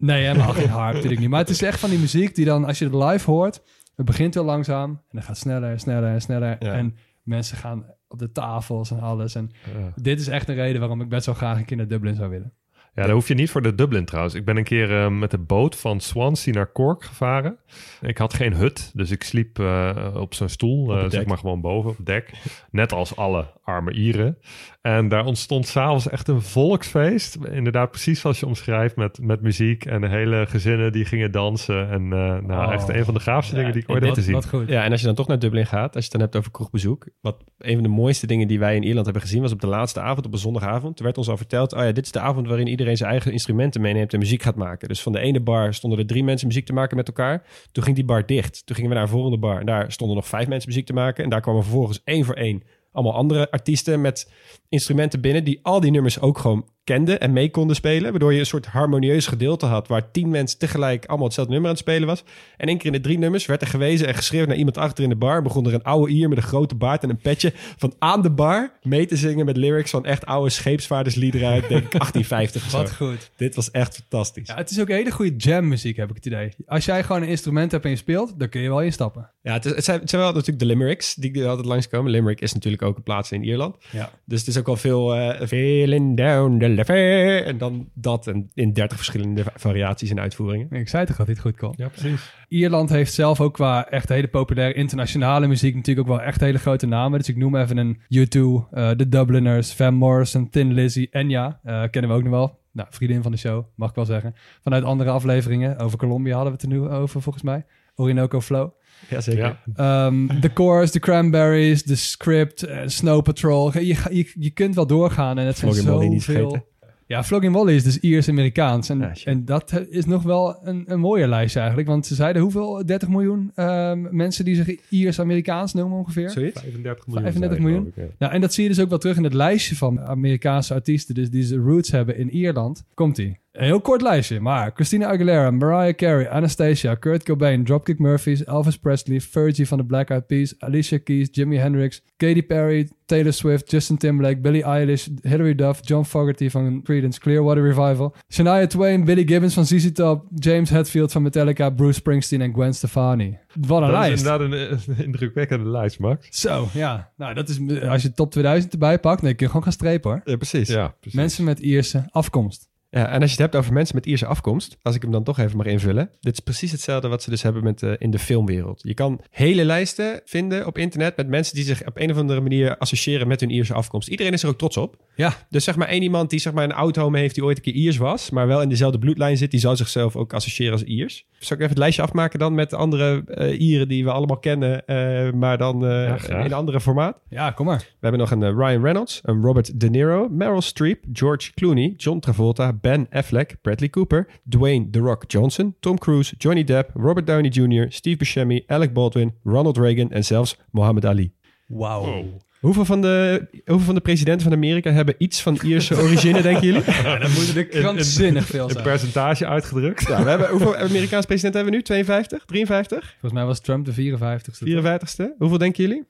[0.00, 1.30] Nee, helemaal geen harp natuurlijk niet.
[1.30, 3.62] Maar het is echt van die muziek die dan, als je het live hoort,
[3.96, 6.56] het begint heel langzaam en dan gaat sneller en sneller en sneller.
[6.58, 6.72] Ja.
[6.72, 9.34] En mensen gaan op de tafels en alles.
[9.34, 9.50] En
[9.94, 12.30] dit is echt een reden waarom ik best wel graag een keer naar Dublin zou
[12.30, 12.52] willen.
[12.94, 14.34] Ja, daar hoef je niet voor de Dublin trouwens.
[14.34, 17.58] Ik ben een keer eh, met de boot van Swansea naar Cork gevaren.
[18.00, 21.60] Ik had geen hut, dus ik sliep eh, op zo'n stoel, eh, zeg maar gewoon
[21.60, 22.32] boven op het dek.
[22.70, 24.38] Net als alle arme Ieren.
[24.80, 27.38] En daar ontstond s'avonds echt een volksfeest.
[27.50, 31.90] Inderdaad, precies zoals je omschrijft, met, met muziek en de hele gezinnen die gingen dansen.
[31.90, 32.72] En eh, nou, Oh.
[32.72, 34.34] echt een van de gaafste dingen die ik ooit heb gezien.
[34.34, 34.68] Wat goed.
[34.68, 36.50] Ja, en als je dan toch naar Dublin gaat, als je het dan hebt over
[36.50, 37.08] kroegbezoek.
[37.20, 39.66] Wat een van de mooiste dingen die wij in Ierland hebben gezien was op de
[39.66, 40.98] laatste avond, op een zondagavond.
[40.98, 43.32] Er werd ons al verteld, oh ja, dit is de avond waarin iedereen zijn eigen
[43.32, 44.88] instrumenten meeneemt en muziek gaat maken.
[44.88, 47.42] Dus van de ene bar stonden er drie mensen muziek te maken met elkaar.
[47.72, 48.66] Toen ging die bar dicht.
[48.66, 50.92] Toen gingen we naar een volgende bar en daar stonden nog vijf mensen muziek te
[50.92, 51.24] maken.
[51.24, 52.62] En daar kwamen vervolgens één voor één
[52.92, 54.32] allemaal andere artiesten met
[54.68, 58.10] instrumenten binnen die al die nummers ook gewoon kenden en mee konden spelen.
[58.10, 61.76] Waardoor je een soort harmonieus gedeelte had waar tien mensen tegelijk allemaal hetzelfde nummer aan
[61.76, 62.24] het spelen was.
[62.56, 65.04] En één keer in de drie nummers werd er gewezen en geschreven naar iemand achter
[65.04, 65.42] in de bar.
[65.42, 68.30] Begon er een oude Ier met een grote baard en een petje van aan de
[68.30, 72.70] bar mee te zingen met lyrics van echt oude scheepsvaardersliederen uit denk ik 1850 of
[72.70, 72.76] zo.
[72.76, 73.30] Wat goed.
[73.36, 74.46] Dit was echt fantastisch.
[74.48, 76.52] Ja, het is ook hele goede jammuziek, heb ik het idee.
[76.66, 79.30] Als jij gewoon een instrument hebt en je speelt, dan kun je wel instappen.
[79.42, 82.10] Ja, het, is- het, zijn, het zijn wel natuurlijk de limericks die er altijd langskomen.
[82.10, 83.76] Limerick is natuurlijk ook een plaats in Ierland.
[83.90, 84.10] Ja.
[84.24, 87.40] Dus het is ook wel veel eh feeling down the levee.
[87.42, 90.70] En dan dat en in 30 verschillende va- variaties en uitvoeringen.
[90.70, 91.74] Ik zei toch dat dit goed kon.
[91.76, 92.34] Ja, precies.
[92.48, 96.58] Ierland heeft zelf ook qua echt hele populaire internationale muziek natuurlijk ook wel echt hele
[96.58, 97.18] grote namen.
[97.18, 98.38] Dus ik noem even een U2,
[98.70, 101.60] eh The Dubliners, Van Morrison, Tin Lizzy, Enya.
[101.62, 102.58] eh, kennen we ook nog wel.
[102.72, 104.34] Nou, vriendin van de show, mag ik wel zeggen.
[104.62, 105.78] Vanuit andere afleveringen.
[105.78, 107.64] Over Colombia hadden we het er nu over, volgens mij.
[107.94, 108.70] Orinoco Flow.
[109.08, 109.58] Jazeker.
[109.74, 110.06] Ja.
[110.06, 113.78] Ehm The Course, The Cranberries, The Script, eh, Snow Patrol.
[113.78, 116.68] Je, je, je kunt wel doorgaan en het zijn Flogging Molly niet zoveel...
[117.10, 118.88] Ja, Flogging Molly is dus Iers-Amerikaans.
[118.88, 121.88] En, Ja, en dat is nog wel een, een mooie lijst eigenlijk.
[121.88, 122.86] Want ze zeiden hoeveel?
[122.86, 126.30] 30 miljoen ehm, mensen die zich Iers-Amerikaans noemen ongeveer.
[126.30, 126.60] Zoiets?
[126.60, 127.32] 35 miljoen.
[127.32, 128.08] 35 zei ik, miljoen.
[128.10, 130.74] ik, Nou, en dat zie je dus ook wel terug in het lijstje van Amerikaanse
[130.74, 131.14] artiesten.
[131.14, 132.84] Dus die ze roots hebben in Ierland.
[132.94, 133.38] Komt-ie.
[133.52, 138.78] Een heel kort lijstje, maar Christina Aguilera, Mariah Carey, Anastasia, Kurt Cobain, Dropkick Murphys, Elvis
[138.78, 143.70] Presley, Fergie van de Black Eyed Peas, Alicia Keys, Jimi Hendrix, Katy Perry, Taylor Swift,
[143.70, 149.26] Justin Timberlake, Billie Eilish, Hilary Duff, John Fogerty van Creedence Clearwater Revival, Shania Twain, Billy
[149.26, 153.38] Gibbons van ZZ Top, James Hetfield van Metallica, Bruce Springsteen en Gwen Stefani.
[153.60, 154.24] Wat een Dat is lijst.
[154.24, 154.40] inderdaad
[154.86, 156.40] een, een indrukwekkende lijst, Max.
[156.40, 157.10] Zo, ja.
[157.16, 160.10] Nou, dat is, als je top 2000 erbij pakt, dan kun je gewoon gaan strepen
[160.10, 160.20] hoor.
[160.24, 160.68] Ja, precies.
[160.68, 161.18] Ja, precies.
[161.20, 162.68] Mensen met Ierse afkomst.
[162.90, 165.24] Ja, en als je het hebt over mensen met Ierse afkomst, als ik hem dan
[165.24, 166.10] toch even mag invullen.
[166.20, 168.80] Dit is precies hetzelfde wat ze dus hebben met, eh, in de filmwereld.
[168.82, 172.40] Je kan hele lijsten vinden op internet met mensen die zich op een of andere
[172.40, 174.08] manier associëren met hun Ierse afkomst.
[174.08, 174.96] Iedereen is er ook trots op.
[175.14, 175.46] Ja.
[175.48, 177.74] Dus zeg maar één iemand die zeg maar een oud-home heeft die ooit een keer
[177.74, 181.26] Iers was, maar wel in dezelfde bloedlijn zit, die zou zichzelf ook associëren als Iers.
[181.40, 184.38] Zal ik even het lijstje afmaken dan met de andere eh, Ieren die we allemaal
[184.38, 187.20] kennen, eh, maar dan eh, Ja, in een andere formaat?
[187.28, 187.78] Ja, kom maar.
[187.78, 192.18] We hebben nog een Ryan Reynolds, een Robert De Niro, Meryl Streep, George Clooney, John
[192.18, 197.50] Travolta, Ben Affleck, Bradley Cooper, Dwayne The Rock Johnson, Tom Cruise, Johnny Depp, Robert Downey
[197.50, 201.32] Jr., Steve Buscemi, Alec Baldwin, Ronald Reagan en zelfs Muhammad Ali.
[201.66, 202.24] Wauw.
[202.60, 206.66] Hoeveel van de, hoeveel van de presidenten van Amerika hebben iets van Ierse origine, denken
[206.66, 206.82] jullie?
[207.02, 208.84] Ja, dan moeten er krankzinnig veel Een zijn.
[208.84, 210.06] percentage uitgedrukt.
[210.08, 211.82] Ja, we hebben, hoeveel Amerikaanse presidenten hebben we nu?
[211.82, 212.44] 52?
[212.44, 213.10] 53?
[213.10, 214.64] Volgens mij was Trump de 54ste.
[214.68, 215.36] 54ste?
[215.38, 216.04] Hoeveel denken jullie?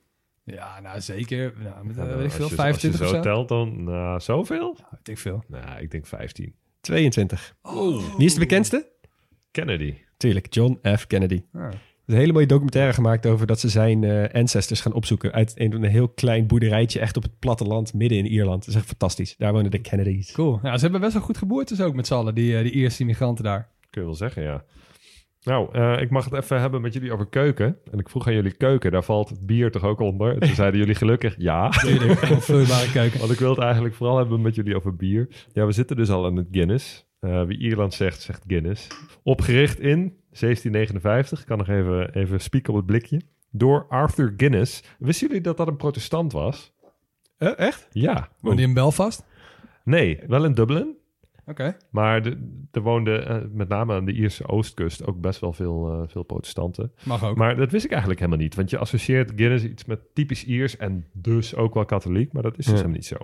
[0.45, 1.53] Ja, nou zeker.
[1.63, 3.23] Nou, met, eh, Nou, weet ik als veel, je- 25 of Als je zo.
[3.23, 4.77] zo telt dan, nou, zoveel?
[4.91, 5.45] Weet ik veel.
[5.49, 6.55] Nou, ik denk 15.
[6.81, 7.55] 22.
[8.17, 8.89] Wie is de bekendste?
[9.51, 9.95] Kennedy.
[10.17, 11.07] Tuurlijk, John F.
[11.07, 11.43] Kennedy.
[11.53, 11.69] Ah.
[12.11, 15.73] Een hele mooie documentaire gemaakt over dat ze zijn eh, ancestors gaan opzoeken uit een,
[15.73, 18.59] een heel klein boerderijtje echt op het platteland midden in Ierland.
[18.59, 19.37] Dat is echt fantastisch.
[19.37, 20.33] Daar wonen de Kennedys.
[20.33, 20.59] Cool.
[20.63, 23.01] Ja, ze hebben best wel goed geboortes ook met z'n allen, die, eh, die Ierse
[23.01, 23.69] immigranten daar.
[23.91, 24.65] Kun je wel zeggen, ja.
[25.43, 27.77] Nou, eh, ik mag het even hebben met jullie over keuken.
[27.93, 30.33] En ik vroeg aan jullie keuken, daar valt het bier toch ook onder?
[30.33, 31.67] En toen zeiden jullie gelukkig ja.
[31.87, 33.19] Een vloeibare keuken.
[33.19, 35.29] Want ik wil het eigenlijk vooral hebben met jullie over bier.
[35.53, 37.09] Ja, we zitten dus al aan het Guinness.
[37.21, 38.87] Eh, wie Ierland zegt, zegt Guinness.
[39.23, 41.41] Opgericht in 1759.
[41.41, 43.21] Ik kan nog even, even spieken op het blikje.
[43.51, 44.83] Door Arthur Guinness.
[44.99, 46.73] Wisten jullie dat dat een protestant was?
[47.37, 47.89] Eh, echt?
[47.93, 48.29] Ja.
[48.41, 49.25] Woonde die in Belfast?
[49.85, 50.99] Nee, wel in Dublin.
[51.47, 51.77] Oké.
[51.91, 55.91] Maar de- er woonden eh, met name aan de Ierse oostkust ook best wel veel,
[55.93, 56.93] eh, veel protestanten.
[57.05, 57.37] Mag ook.
[57.37, 58.55] Maar dat wist ik eigenlijk helemaal niet.
[58.55, 62.33] Want je associeert Guinness iets met typisch Iers en dus ook wel katholiek.
[62.33, 62.73] Maar dat is dus Ja.
[62.73, 63.17] helemaal niet zo.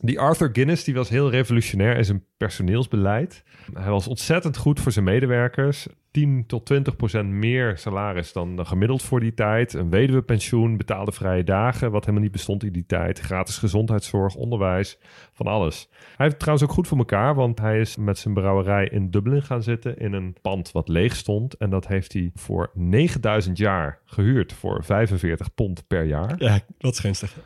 [0.00, 3.44] Die Arthur Guinness die was heel revolutionair in zijn personeelsbeleid.
[3.72, 5.86] Hij was ontzettend goed voor zijn medewerkers.
[6.10, 9.72] 10 tot 20 procent meer salaris dan, dan gemiddeld voor die tijd.
[9.72, 13.18] Een weduwepensioen, betaalde vrije dagen, wat helemaal niet bestond in die tijd.
[13.18, 14.98] Gratis gezondheidszorg, onderwijs,
[15.32, 15.88] van alles.
[15.90, 19.10] Hij heeft het trouwens ook goed voor elkaar, want hij is met zijn brouwerij in
[19.10, 21.54] Dublin gaan zitten in een pand wat leeg stond.
[21.54, 26.34] En dat heeft hij voor 9000 jaar gehuurd voor 45 pond per jaar.
[26.38, 27.36] Ja, dat is gunstig.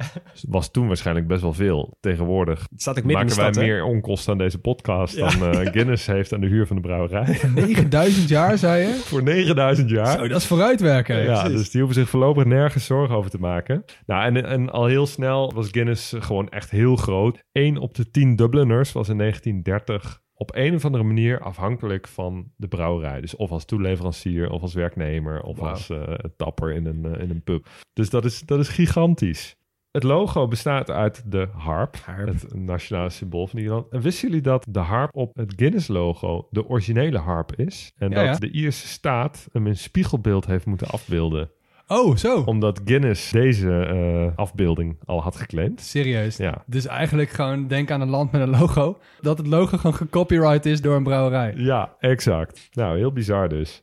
[0.49, 1.97] Was toen waarschijnlijk best wel veel.
[2.01, 3.71] Tegenwoordig Het staat ook midden in maken wij hè?
[3.71, 5.31] meer onkosten aan deze podcast Ja.
[5.31, 7.41] dan eh, Guinness heeft aan de huur van de brouwerij.
[7.55, 8.95] 9000 jaar, zei je?
[9.11, 10.19] voor 9000 jaar.
[10.19, 11.23] Zo, dat is vooruitwerken.
[11.23, 13.85] Ja, dus die hoeven zich voorlopig nergens zorgen over te maken.
[14.07, 17.45] Nou, en, en al heel snel was Guinness gewoon echt heel groot.
[17.53, 22.51] 1 op de 10 Dubliners was in 1930 op een of andere manier afhankelijk van
[22.57, 23.21] de brouwerij.
[23.21, 25.71] Dus of als toeleverancier, of als werknemer, of Wauw.
[25.71, 26.03] als eh,
[26.37, 27.67] tapper in een, eh, in een pub.
[27.93, 29.57] Dus dat is, dat is gigantisch.
[29.93, 32.27] Het logo bestaat uit de harp, Harp.
[32.29, 33.89] het nationale symbool van Ierland.
[33.91, 37.93] En wisten jullie dat de harp op het Guinness-logo de originele harp is?
[37.97, 38.39] En Ja, dat ja.
[38.39, 41.51] de Ierse staat hem in spiegelbeeld heeft moeten afbeelden
[41.87, 42.43] Oh, zo.
[42.47, 45.81] omdat Guinness deze eh, afbeelding al had geclaimd.
[45.81, 46.37] Serieus.
[46.37, 46.63] Ja.
[46.67, 48.99] Dus eigenlijk gewoon denk aan een land met een logo.
[49.21, 51.55] Dat het logo gewoon gecopyright is door een brouwerij.
[51.57, 52.69] Ja, exact.
[52.73, 53.83] Nou, heel bizar dus.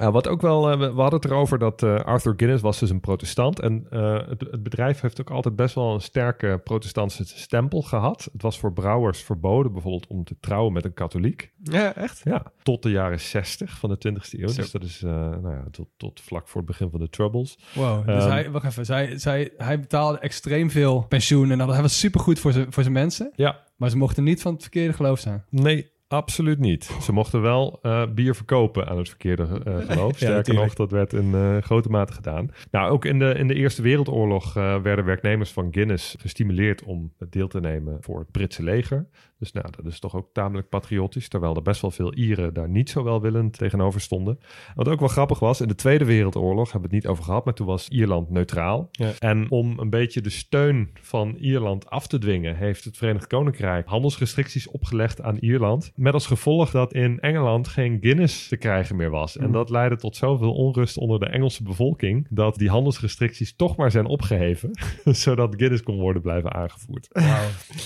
[0.00, 2.78] Uh, wat ook wel, uh, we we hadden het erover dat uh, Arthur Guinness was
[2.78, 3.60] dus een protestant.
[3.60, 8.28] En uh, het, het, bedrijf heeft ook altijd best wel een sterke protestantse stempel gehad.
[8.32, 11.52] Het was voor brouwers verboden bijvoorbeeld om te trouwen met een katholiek.
[11.62, 12.20] Ja, echt?
[12.24, 14.48] Ja, tot de jaren 60 van de 20e eeuw.
[14.48, 14.60] Zo.
[14.60, 17.58] Dus dat is nou ja, tot, tot vlak voor het begin van de Troubles.
[17.74, 21.68] Wow, dus Um, hij, wacht even, zij, zij, hij betaalde extreem veel pensioen en dat,
[21.68, 23.32] hij was supergoed voor zijn voor zijn mensen.
[23.34, 25.44] Ja, Maar ze mochten niet van het verkeerde geloof zijn.
[25.48, 26.84] Nee, absoluut niet.
[27.00, 30.16] Ze mochten wel eh, bier verkopen aan het verkeerde eh, geloof.
[30.16, 32.50] Sterker nog, dat werd in eh, grote mate gedaan.
[32.70, 37.48] Nou, ook in de, in de Eerste Wereldoorlog werden werknemers van Guinness gestimuleerd om deel
[37.48, 39.06] te nemen voor het Britse leger.
[39.40, 42.68] Dus nou, dat is toch ook tamelijk patriotisch, terwijl er best wel veel Ieren daar
[42.68, 44.38] niet zo welwillend tegenover stonden.
[44.74, 47.44] Wat ook wel grappig was, in de Tweede Wereldoorlog hebben we het niet over gehad,
[47.44, 48.88] maar toen was Ierland neutraal.
[48.90, 49.12] Ja.
[49.18, 53.86] En om een beetje de steun van Ierland af te dwingen, heeft het Verenigd Koninkrijk
[53.86, 55.92] handelsrestricties opgelegd aan Ierland.
[55.94, 59.36] Met als gevolg dat in Engeland geen Guinness te krijgen meer was.
[59.36, 63.90] En dat leidde tot zoveel onrust onder de Engelse bevolking, dat die handelsrestricties toch maar
[63.90, 64.70] zijn opgeheven,
[65.04, 67.08] zodat Guinness kon worden blijven aangevoerd.
[67.12, 67.34] Nou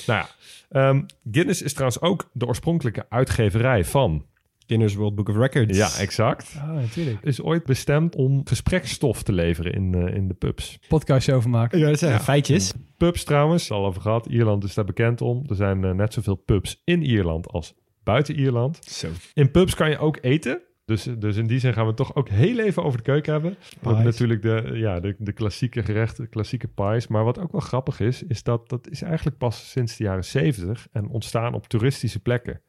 [0.07, 0.29] ja,
[0.69, 4.27] ehm, Guinness is trouwens ook de oorspronkelijke uitgeverij van.
[4.67, 5.77] Guinness World Book of Records.
[5.79, 6.55] Ja, exact.
[6.59, 7.19] Ah, natuurlijk.
[7.23, 10.79] Is ooit bestemd om gesprekstof te leveren in, eh, in de pubs.
[10.89, 11.79] Podcastje over maken.
[11.79, 12.21] Ja, dat zijn Ja.
[12.21, 12.73] feitjes.
[12.97, 14.27] Pubs trouwens, al over gehad.
[14.27, 15.45] Ierland is daar bekend om.
[15.49, 17.75] Er zijn eh, net zoveel pubs in Ierland als
[18.05, 18.79] buiten Ierland.
[18.85, 19.09] Zo.
[19.35, 20.61] In pubs kan je ook eten.
[20.85, 23.33] Dus, dus in die zin gaan we het toch ook heel even over de keuken
[23.33, 23.57] hebben.
[23.81, 27.07] We hebben natuurlijk de, ja, de, de klassieke gerechten, klassieke pies.
[27.07, 30.25] Maar wat ook wel grappig is, is dat dat is eigenlijk pas sinds de jaren
[30.25, 32.61] 70 en ontstaan op toeristische plekken.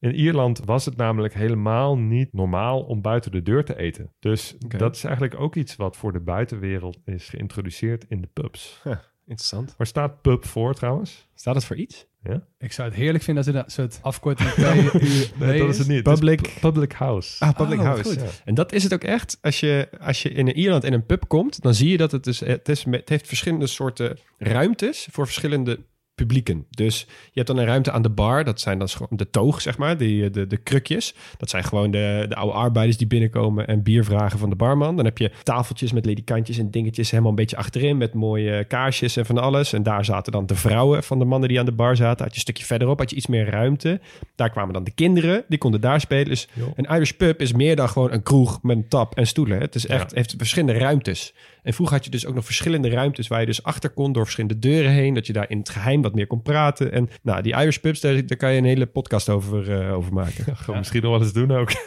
[0.00, 4.12] In Ierland was het namelijk helemaal niet normaal om buiten de deur te eten.
[4.18, 8.82] Dus dat is eigenlijk ook iets wat voor de buitenwereld is geïntroduceerd in de pubs.
[9.26, 9.74] Interessant.
[9.76, 11.28] Waar staat pub voor trouwens?
[11.34, 12.06] Staat het voor iets?
[12.24, 12.42] Ja?
[12.58, 14.54] Ik zou het heerlijk vinden als er dat soort afkorting
[15.38, 15.96] Nee, dat is het niet.
[15.96, 17.44] Het is Public- pu- public house.
[17.44, 18.02] Ah, public Oh, house.
[18.02, 18.14] goed.
[18.20, 18.26] Ja.
[18.44, 19.38] En dat is het ook echt.
[19.40, 22.12] Als je, als je in een Ierland in een pub komt, dan zie je dat
[22.12, 25.78] het, dus, het, is, het heeft verschillende soorten ruimtes voor verschillende
[26.14, 26.66] publieken.
[26.70, 28.44] Dus je hebt dan een ruimte aan de bar.
[28.44, 31.14] Dat zijn dan gewoon de toog, zeg maar, die, de, de krukjes.
[31.36, 34.96] Dat zijn gewoon de, de oude arbeiders die binnenkomen en bier vragen van de barman.
[34.96, 39.16] Dan heb je tafeltjes met ledikantjes en dingetjes helemaal een beetje achterin met mooie kaarsjes
[39.16, 39.72] en van alles.
[39.72, 42.18] En daar zaten dan de vrouwen van de mannen die aan de bar zaten.
[42.24, 44.00] Had je een stukje verderop, had je iets meer ruimte.
[44.34, 46.28] Daar kwamen dan de kinderen, die konden daar spelen.
[46.28, 46.72] Dus Jo.
[46.76, 49.60] een Irish pub is meer dan gewoon een kroeg met een tap en stoelen.
[49.60, 50.16] Het is echt, Ja.
[50.16, 51.34] heeft verschillende ruimtes.
[51.62, 54.22] En vroeger had je dus ook nog verschillende ruimtes waar je dus achter kon door
[54.22, 55.14] verschillende deuren heen.
[55.14, 56.92] Dat je daar in het geheim wat meer kon praten.
[56.92, 60.12] En nou, die Irish pubs, daar, daar kan je een hele podcast over, eh, over
[60.12, 60.44] maken.
[60.66, 61.70] We misschien nog wel eens doen ook.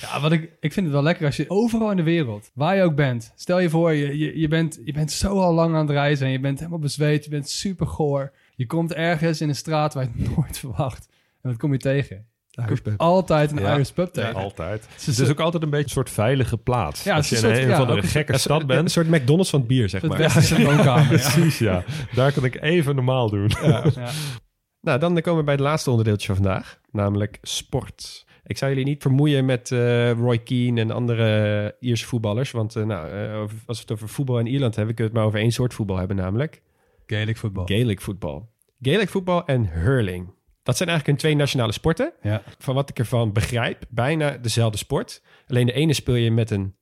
[0.00, 2.76] Ja, wat ik, ik vind het wel lekker als je overal in de wereld, waar
[2.76, 3.32] je ook bent.
[3.36, 6.26] Stel je voor, je, je, je, bent, je bent zo al lang aan het reizen
[6.26, 8.32] en je bent helemaal bezweet, je bent super goor.
[8.56, 11.08] Je komt ergens in een straat waar je het nooit verwacht.
[11.42, 12.26] En wat kom je tegen?
[12.66, 13.00] Irish pub.
[13.00, 13.74] altijd een Ja.
[13.74, 14.34] Irish pub tegen.
[14.34, 14.86] Altijd.
[14.92, 17.02] Het Het is ook altijd een beetje een soort veilige plaats.
[17.04, 18.38] Ja, Als je in een een, soort- een ja, van ook de een gekke Een
[18.40, 18.90] stad Een bent.
[18.90, 20.20] soort McDonald's van het bier, zeg Het maar.
[20.84, 21.04] ja.
[21.08, 21.84] Precies, ja.
[22.14, 23.50] Daar kan ik even normaal doen.
[23.62, 23.84] Ja.
[24.80, 28.26] Nou, dan komen we bij het laatste onderdeeltje van vandaag, namelijk sport.
[28.44, 32.50] Ik zou jullie niet vermoeien met eh, Roy Keane en andere Ierse voetballers.
[32.50, 35.24] Want eh, nou, eh, als we het over voetbal in Ierland hebben, kunnen we het
[35.24, 36.62] maar over één soort voetbal hebben, namelijk
[37.06, 37.66] Gaelic voetbal.
[37.66, 38.48] Gaelic voetbal.
[38.80, 40.34] Gaelic voetbal en hurling.
[40.68, 42.12] Dat zijn eigenlijk hun twee nationale sporten.
[42.22, 42.42] ja.
[42.58, 45.22] Van wat ik ervan begrijp, bijna dezelfde sport.
[45.46, 46.76] Alleen de ene speel je met een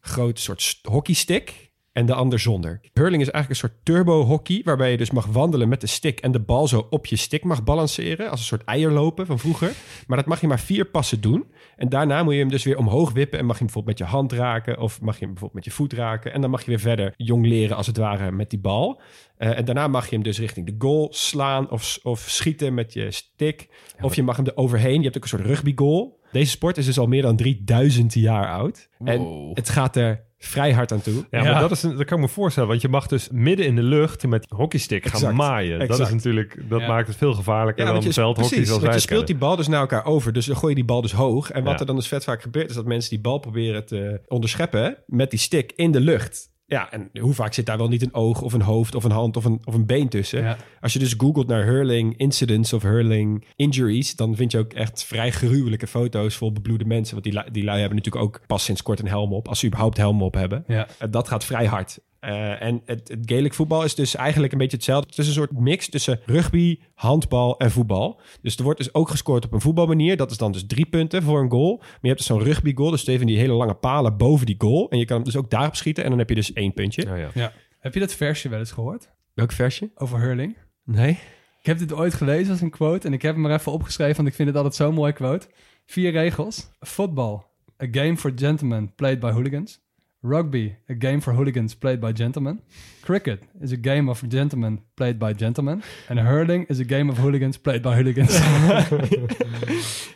[0.00, 1.67] groot soort st- hockeystick
[1.98, 2.80] en de ander zonder.
[2.92, 6.32] Hurling is eigenlijk een soort turbo-hockey, waarbij je dus mag wandelen met de stick en
[6.32, 9.72] de bal zo op je stick mag balanceren, als een soort eierlopen van vroeger.
[10.06, 11.46] Maar dat mag je maar vier passen doen.
[11.76, 14.08] En daarna moet je hem dus weer omhoog wippen en mag je hem bijvoorbeeld met
[14.08, 16.32] je hand raken of mag je hem bijvoorbeeld met je voet raken.
[16.32, 19.00] En dan mag je weer verder jong leren als het ware met die bal.
[19.36, 22.92] Eh, en daarna mag je hem dus richting de goal slaan of, of schieten met
[22.92, 23.68] je stick.
[24.00, 24.96] Of je mag hem er overheen.
[24.96, 26.17] Je hebt ook een soort rugby goal.
[26.32, 28.88] Deze sport is dus al meer dan 3000 jaar oud.
[29.04, 31.26] En het gaat er vrij hard aan toe.
[31.30, 31.52] Ja, Ja.
[31.52, 32.68] maar dat, is een, dat kan ik me voorstellen.
[32.68, 35.34] Want je mag dus midden in de lucht met hockeystick gaan Exact.
[35.36, 35.88] maaien.
[35.88, 36.86] Dat, is natuurlijk, dat Ja.
[36.86, 39.56] maakt het veel gevaarlijker dan je, veldhockey precies, zoals wij je het speelt die bal
[39.56, 40.32] dus naar elkaar over.
[40.32, 41.50] Dus dan gooi je die bal dus hoog.
[41.50, 41.78] En wat Ja.
[41.80, 42.68] er dan dus vet vaak gebeurt...
[42.68, 44.96] is dat mensen die bal proberen te onderscheppen...
[45.06, 46.50] met die stick in de lucht.
[46.70, 49.10] Ja, en hoe vaak zit daar wel niet een oog of een hoofd of een
[49.10, 50.42] hand of een, of een been tussen?
[50.42, 50.56] Ja.
[50.80, 54.16] Als je dus googelt naar hurling incidents of hurling injuries...
[54.16, 57.12] dan vind je ook echt vrij gruwelijke foto's vol bebloede mensen.
[57.12, 59.48] Want die, lui- die lui hebben natuurlijk ook pas sinds kort een helm op...
[59.48, 60.64] als ze überhaupt helm op hebben.
[60.66, 60.86] Ja.
[60.98, 61.98] En dat gaat vrij hard.
[62.20, 65.08] Eh, en het, het Gaelic voetbal is dus eigenlijk een beetje hetzelfde.
[65.08, 68.20] Het is een soort mix tussen rugby, handbal en voetbal.
[68.42, 70.16] Dus er wordt dus ook gescoord op een voetbalmanier.
[70.16, 71.76] Dat is dan dus drie punten voor een goal.
[71.76, 72.90] Maar je hebt dus zo'n rugby goal.
[72.90, 74.90] Dus van die hele lange palen boven die goal.
[74.90, 76.04] En je kan hem dus ook daarop schieten.
[76.04, 77.02] En dan heb je dus één puntje.
[77.02, 77.30] Ja, ja.
[77.34, 77.52] ja.
[77.78, 79.10] Heb je dat versje wel eens gehoord?
[79.34, 79.90] Welk versje?
[79.94, 80.56] Over hurling?
[80.84, 81.18] Nee.
[81.60, 84.16] Ik heb dit ooit gelezen als een quote en ik heb hem er even opgeschreven,
[84.16, 85.46] want ik vind het altijd zo'n mooi quote.
[85.86, 86.70] Vier regels.
[86.80, 87.40] Football,
[87.82, 89.80] a game for gentlemen played by hooligans.
[90.20, 92.60] Rugby, a game for hooligans played by gentlemen.
[93.00, 95.82] Cricket is a game of gentlemen played by gentlemen.
[96.08, 98.38] And hurling is a game of hooligans played by hooligans.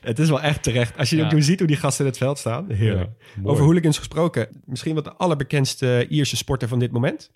[0.01, 0.99] Het is wel echt terecht.
[0.99, 1.25] Als je Ja.
[1.25, 2.71] ook nu ziet hoe die gasten in het veld staan.
[2.71, 3.11] Heerlijk.
[3.43, 4.49] Over hooligans gesproken.
[4.65, 7.31] Misschien wat de allerbekendste Ierse sporter van dit moment.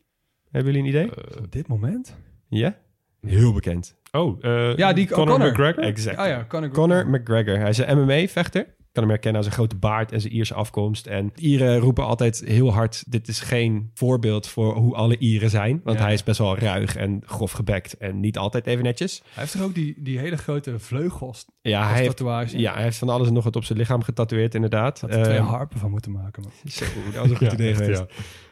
[0.50, 1.38] Hebben jullie een idee?
[1.38, 2.16] Op dit moment?
[2.48, 2.76] ja?
[3.20, 3.96] Heel bekend.
[4.12, 5.50] Oh, eh, Ja, die- Conor Conor.
[5.50, 5.82] McGregor?
[5.84, 6.18] Exact.
[6.18, 7.58] Oh ja, Conor, Conor McGregor.
[7.58, 8.66] Hij is een MMA-vechter.
[8.96, 11.06] Kan hem herkennen aan zijn grote baard en zijn Ierse afkomst.
[11.06, 13.04] En Ieren roepen altijd heel hard...
[13.08, 15.80] dit is geen voorbeeld voor hoe alle Ieren zijn.
[15.84, 16.04] Want Ja.
[16.04, 17.96] hij is best wel ruig en grof gebekt.
[17.96, 19.22] En niet altijd even netjes.
[19.24, 22.18] Hij heeft toch ook die, die hele grote vleugels Ja, hij heeft,
[22.50, 25.00] ja, hij heeft van alles en nog wat op zijn lichaam getatoeëerd, inderdaad.
[25.00, 26.42] Had er twee Ehm, harpen van moeten maken.
[26.42, 26.52] Man.
[26.72, 27.98] Zo, dat was een goed Ja, idee geweest.
[27.98, 28.06] ja.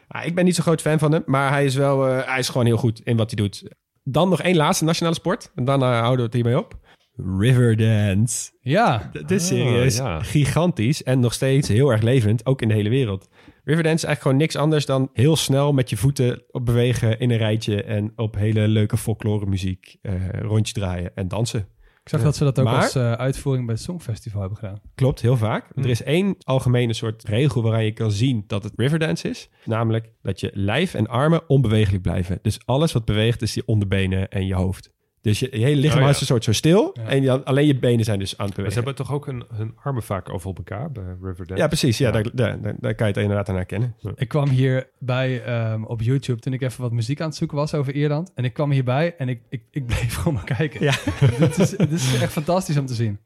[0.07, 2.39] Ah, ik ben niet zo'n groot fan van hem, maar hij is wel, eh, hij
[2.39, 3.63] is gewoon heel goed in wat hij doet.
[4.03, 5.51] Dan nog één laatste nationale sport.
[5.55, 6.79] En dan eh, houden we het hiermee op.
[7.17, 8.51] Riverdance.
[8.61, 10.19] Ja, Het is Ah, serieus ja.
[10.19, 13.27] gigantisch en nog steeds heel erg levend, ook in de hele wereld.
[13.63, 17.29] Riverdance is eigenlijk gewoon niks anders dan heel snel met je voeten op bewegen in
[17.31, 21.59] een rijtje en op hele leuke folklore muziek eh rondjes draaien en dansen.
[22.03, 24.81] ik zag dat ze dat ook Maar- als eh, uitvoering bij het Songfestival hebben gedaan.
[24.95, 25.69] Klopt, heel vaak.
[25.75, 29.49] Er is één algemene soort regel waaraan je kan zien dat het Riverdance is.
[29.63, 32.39] Namelijk dat je lijf en armen onbewegelijk blijven.
[32.41, 34.93] Dus alles wat beweegt is je onderbenen en je hoofd.
[35.25, 36.09] Dus je, je hele lichaam Oh ja.
[36.09, 36.89] is een soort zo stil.
[36.93, 37.03] Ja.
[37.03, 38.75] En je, alleen je benen zijn dus aan het Maar ze bewegen.
[38.83, 41.55] hebben toch ook hun, hun armen vaak over op elkaar bij Riverdance?
[41.63, 41.97] Ja, precies.
[41.97, 43.95] Ja, Daar, daar, daar, daar kan je het inderdaad aan herkennen.
[44.15, 47.73] Ik kwam hierbij ehm op YouTube toen ik even wat muziek aan het zoeken was
[47.73, 48.31] over Ierland.
[48.35, 50.83] En ik kwam hierbij en ik, ik, ik bleef gewoon maar kijken.
[50.83, 50.93] Ja.
[51.39, 53.19] dit, is, dit is echt fantastisch om te zien.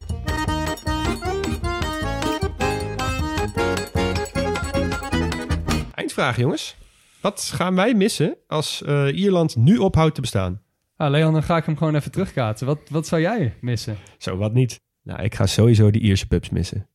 [5.95, 6.75] Eindvraag, jongens.
[7.21, 10.61] Wat gaan wij missen als eh, Ierland nu ophoudt te bestaan?
[10.99, 12.67] Ah, Leon, dan ga ik hem gewoon even terugkaatsen.
[12.67, 13.97] Wat, wat zou jij missen?
[14.17, 14.81] Zo, wat niet?
[15.03, 16.87] Nou, ik ga sowieso die Ierse pubs missen.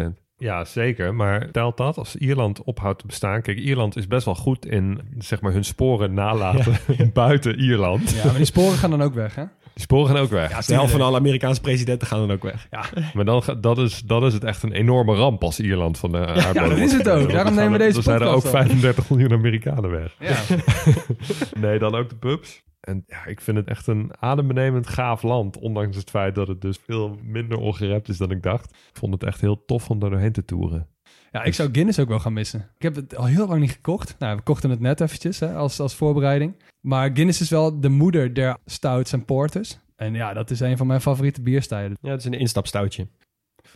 [0.00, 0.02] 100%.
[0.36, 1.14] Ja, zeker.
[1.14, 3.42] Maar telt dat als Ierland ophoudt te bestaan?
[3.42, 6.76] Kijk, Ierland is best wel goed in zeg maar, hun sporen nalaten
[7.12, 8.10] buiten Ierland.
[8.10, 9.44] Ja, maar die sporen gaan dan ook weg, hè?
[9.74, 10.50] Die sporen gaan ook weg.
[10.50, 12.68] Ja, de helft van alle Amerikaanse presidenten gaan dan ook weg.
[13.14, 16.12] Maar dan, ga- dat, is, dat is het echt een enorme ramp als Ierland van
[16.12, 17.32] de aardbodem dat is het ook.
[17.32, 18.60] Daarom nemen we deze Dan zijn er ook podcast op.
[18.60, 20.16] 35 miljoen Amerikanen weg.
[20.18, 20.36] Ja.
[21.60, 22.62] Nee, dan ook de pubs.
[22.82, 25.58] En ja, ik vind het echt een adembenemend gaaf land.
[25.58, 28.70] Ondanks het feit dat het dus veel minder ongerept is dan ik dacht.
[28.70, 30.88] Ik vond het echt heel tof om daar doorheen te toeren.
[31.30, 32.70] ja, ik zou Guinness ook wel gaan missen.
[32.76, 34.16] Ik heb het al heel lang niet gekocht.
[34.18, 36.54] Nou, we kochten het net eventjes hè, als, als voorbereiding.
[36.80, 39.78] Maar Guinness is wel de moeder der stouts en porters.
[39.96, 41.96] En ja, dat is een van mijn favoriete bierstijlen.
[42.00, 43.06] Ja, het is een instapstoutje.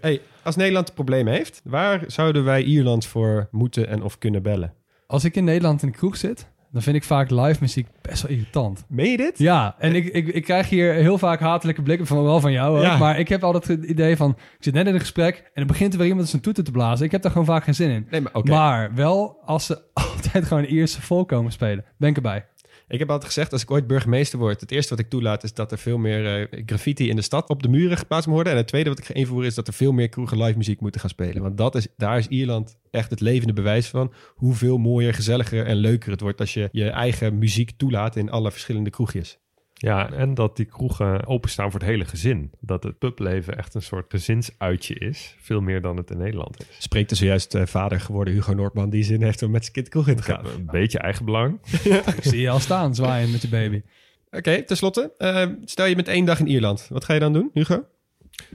[0.01, 4.43] Hey, als Nederland een probleem heeft, waar zouden wij Ierland voor moeten en of kunnen
[4.43, 4.75] bellen?
[5.07, 8.23] Als ik in Nederland in de kroeg zit, dan vind ik vaak live muziek best
[8.23, 8.85] wel irritant.
[8.89, 9.39] Meen je dit?
[9.39, 12.77] Ja, en ik, ik, ik krijg hier heel vaak hatelijke blikken van wel van jou.
[12.77, 12.83] ook.
[12.83, 12.97] Ja.
[12.97, 15.67] Maar ik heb altijd het idee van, ik zit net in een gesprek en er
[15.67, 17.07] begint er weer iemand zijn toeter te blazen.
[17.07, 18.07] Ik heb daar gewoon vaak geen zin in.
[18.11, 18.45] Nee, maar.
[18.45, 21.85] Maar wel als ze altijd gewoon Ierse vol komen spelen.
[21.99, 22.45] Ben ik erbij.
[22.89, 25.55] Ik heb altijd gezegd, als ik ooit burgemeester word, het eerste wat ik toelaat is
[25.55, 28.53] dat er veel meer eh, graffiti in de stad op de muren geplaatst moet worden.
[28.53, 30.81] En het tweede wat ik ga invoeren is dat er veel meer kroegen live muziek
[30.81, 31.43] moeten gaan spelen.
[31.43, 35.77] Want dat is, daar is Ierland echt het levende bewijs van hoeveel mooier, gezelliger en
[35.77, 39.39] leuker het wordt als je je eigen muziek toelaat in alle verschillende kroegjes.
[39.79, 42.51] Ja, en dat die kroegen openstaan voor het hele gezin.
[42.61, 45.37] Dat het publeven echt een soort gezinsuitje is.
[45.39, 46.77] Veel meer dan het in Nederland is.
[46.79, 49.89] Spreekt er zojuist eh, vader geworden Hugo Noordman die zin heeft om met zijn kind
[49.89, 50.47] kroeg in te gaan.
[50.47, 51.59] een beetje eigenbelang.
[52.17, 53.83] Ik zie je al staan, zwaaien met je baby.
[54.31, 56.87] Oké, tenslotte, eh, stel je bent één dag in Ierland.
[56.89, 57.85] Wat ga je dan doen, Hugo?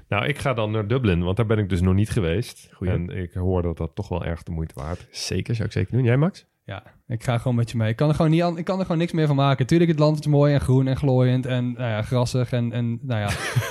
[0.08, 2.70] Nou, ik ga dan naar Dublin, want daar ben ik dus nog niet geweest.
[2.74, 2.94] Goeie.
[2.94, 5.26] En ik hoor dat dat toch wel erg de moeite waard is.
[5.26, 6.04] Zeker, zou ik zeker doen.
[6.04, 6.46] Jij, Max?
[6.72, 7.90] Ja, ik ga gewoon met je mee.
[7.90, 9.66] Ik kan er gewoon, niet aan, ik kan er gewoon niks meer van maken.
[9.66, 13.00] Tuurlijk, het land is mooi en groen en glooiend en nou ja, grassig en, en
[13.02, 13.30] nou ja,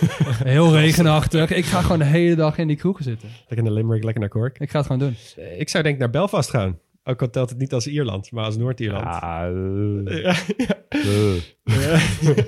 [0.55, 1.51] heel regenachtig.
[1.51, 3.29] Ik ga gewoon de hele dag in die kroegen zitten.
[3.49, 4.59] Lekker naar Limerick, lekker naar Cork.
[4.59, 5.17] Ik ga het gewoon doen.
[5.59, 6.79] Ik zou denk ik naar Belfast gaan.
[7.05, 9.05] Ook al telt het niet als Ierland, maar als Noord-Ierland.
[9.05, 9.43] Ah,
[10.07, 10.35] eh, Ja,
[10.67, 10.77] ja.
[10.89, 12.45] eh.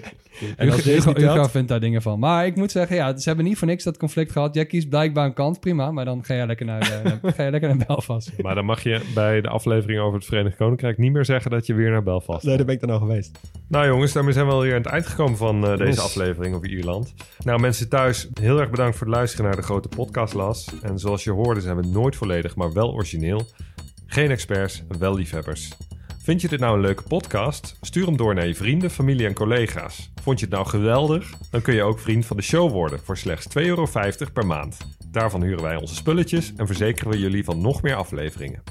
[0.56, 2.18] En als deze Hugo, Hugo vindt daar dingen van.
[2.18, 4.54] Maar ik moet zeggen, ja, ze hebben niet voor niks dat conflict gehad.
[4.54, 5.90] Jij kiest blijkbaar een kant, prima.
[5.90, 8.30] Maar dan ga jij lekker naar, eh, ga jij lekker naar Belfast.
[8.42, 11.66] Maar dan mag je bij de aflevering over het Verenigd Koninkrijk niet meer zeggen dat
[11.66, 13.38] je weer naar Belfast Nee, daar ben ik dan al geweest.
[13.68, 16.00] Nou jongens, daarmee zijn we alweer aan het eind gekomen van eh, deze Yes.
[16.00, 17.14] aflevering over Ierland.
[17.44, 20.68] Nou mensen thuis, heel erg bedankt voor het luisteren naar de grote podcastlas.
[20.82, 23.42] En zoals je hoorde zijn we nooit volledig, maar wel origineel.
[24.06, 25.70] Geen experts, wel liefhebbers.
[26.22, 27.76] Vind je dit nou een leuke podcast?
[27.80, 30.10] Stuur hem door naar je vrienden, familie en collega's.
[30.22, 31.30] Vond je het nou geweldig?
[31.50, 33.86] Dan kun je ook vriend van de show worden voor slechts 2,50 euro
[34.32, 34.76] per maand.
[35.10, 38.62] Daarvan huren wij onze spulletjes en verzekeren we jullie van nog meer afleveringen.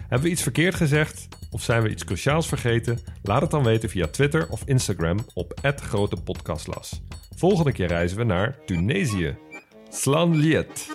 [0.00, 2.98] Hebben we iets verkeerd gezegd of zijn we iets cruciaals vergeten?
[3.22, 7.00] Laat het dan weten via Twitter of Instagram op @grotepodcastlas.
[7.36, 9.36] Volgende keer reizen we naar Tunesië.
[9.88, 10.88] Slan liet.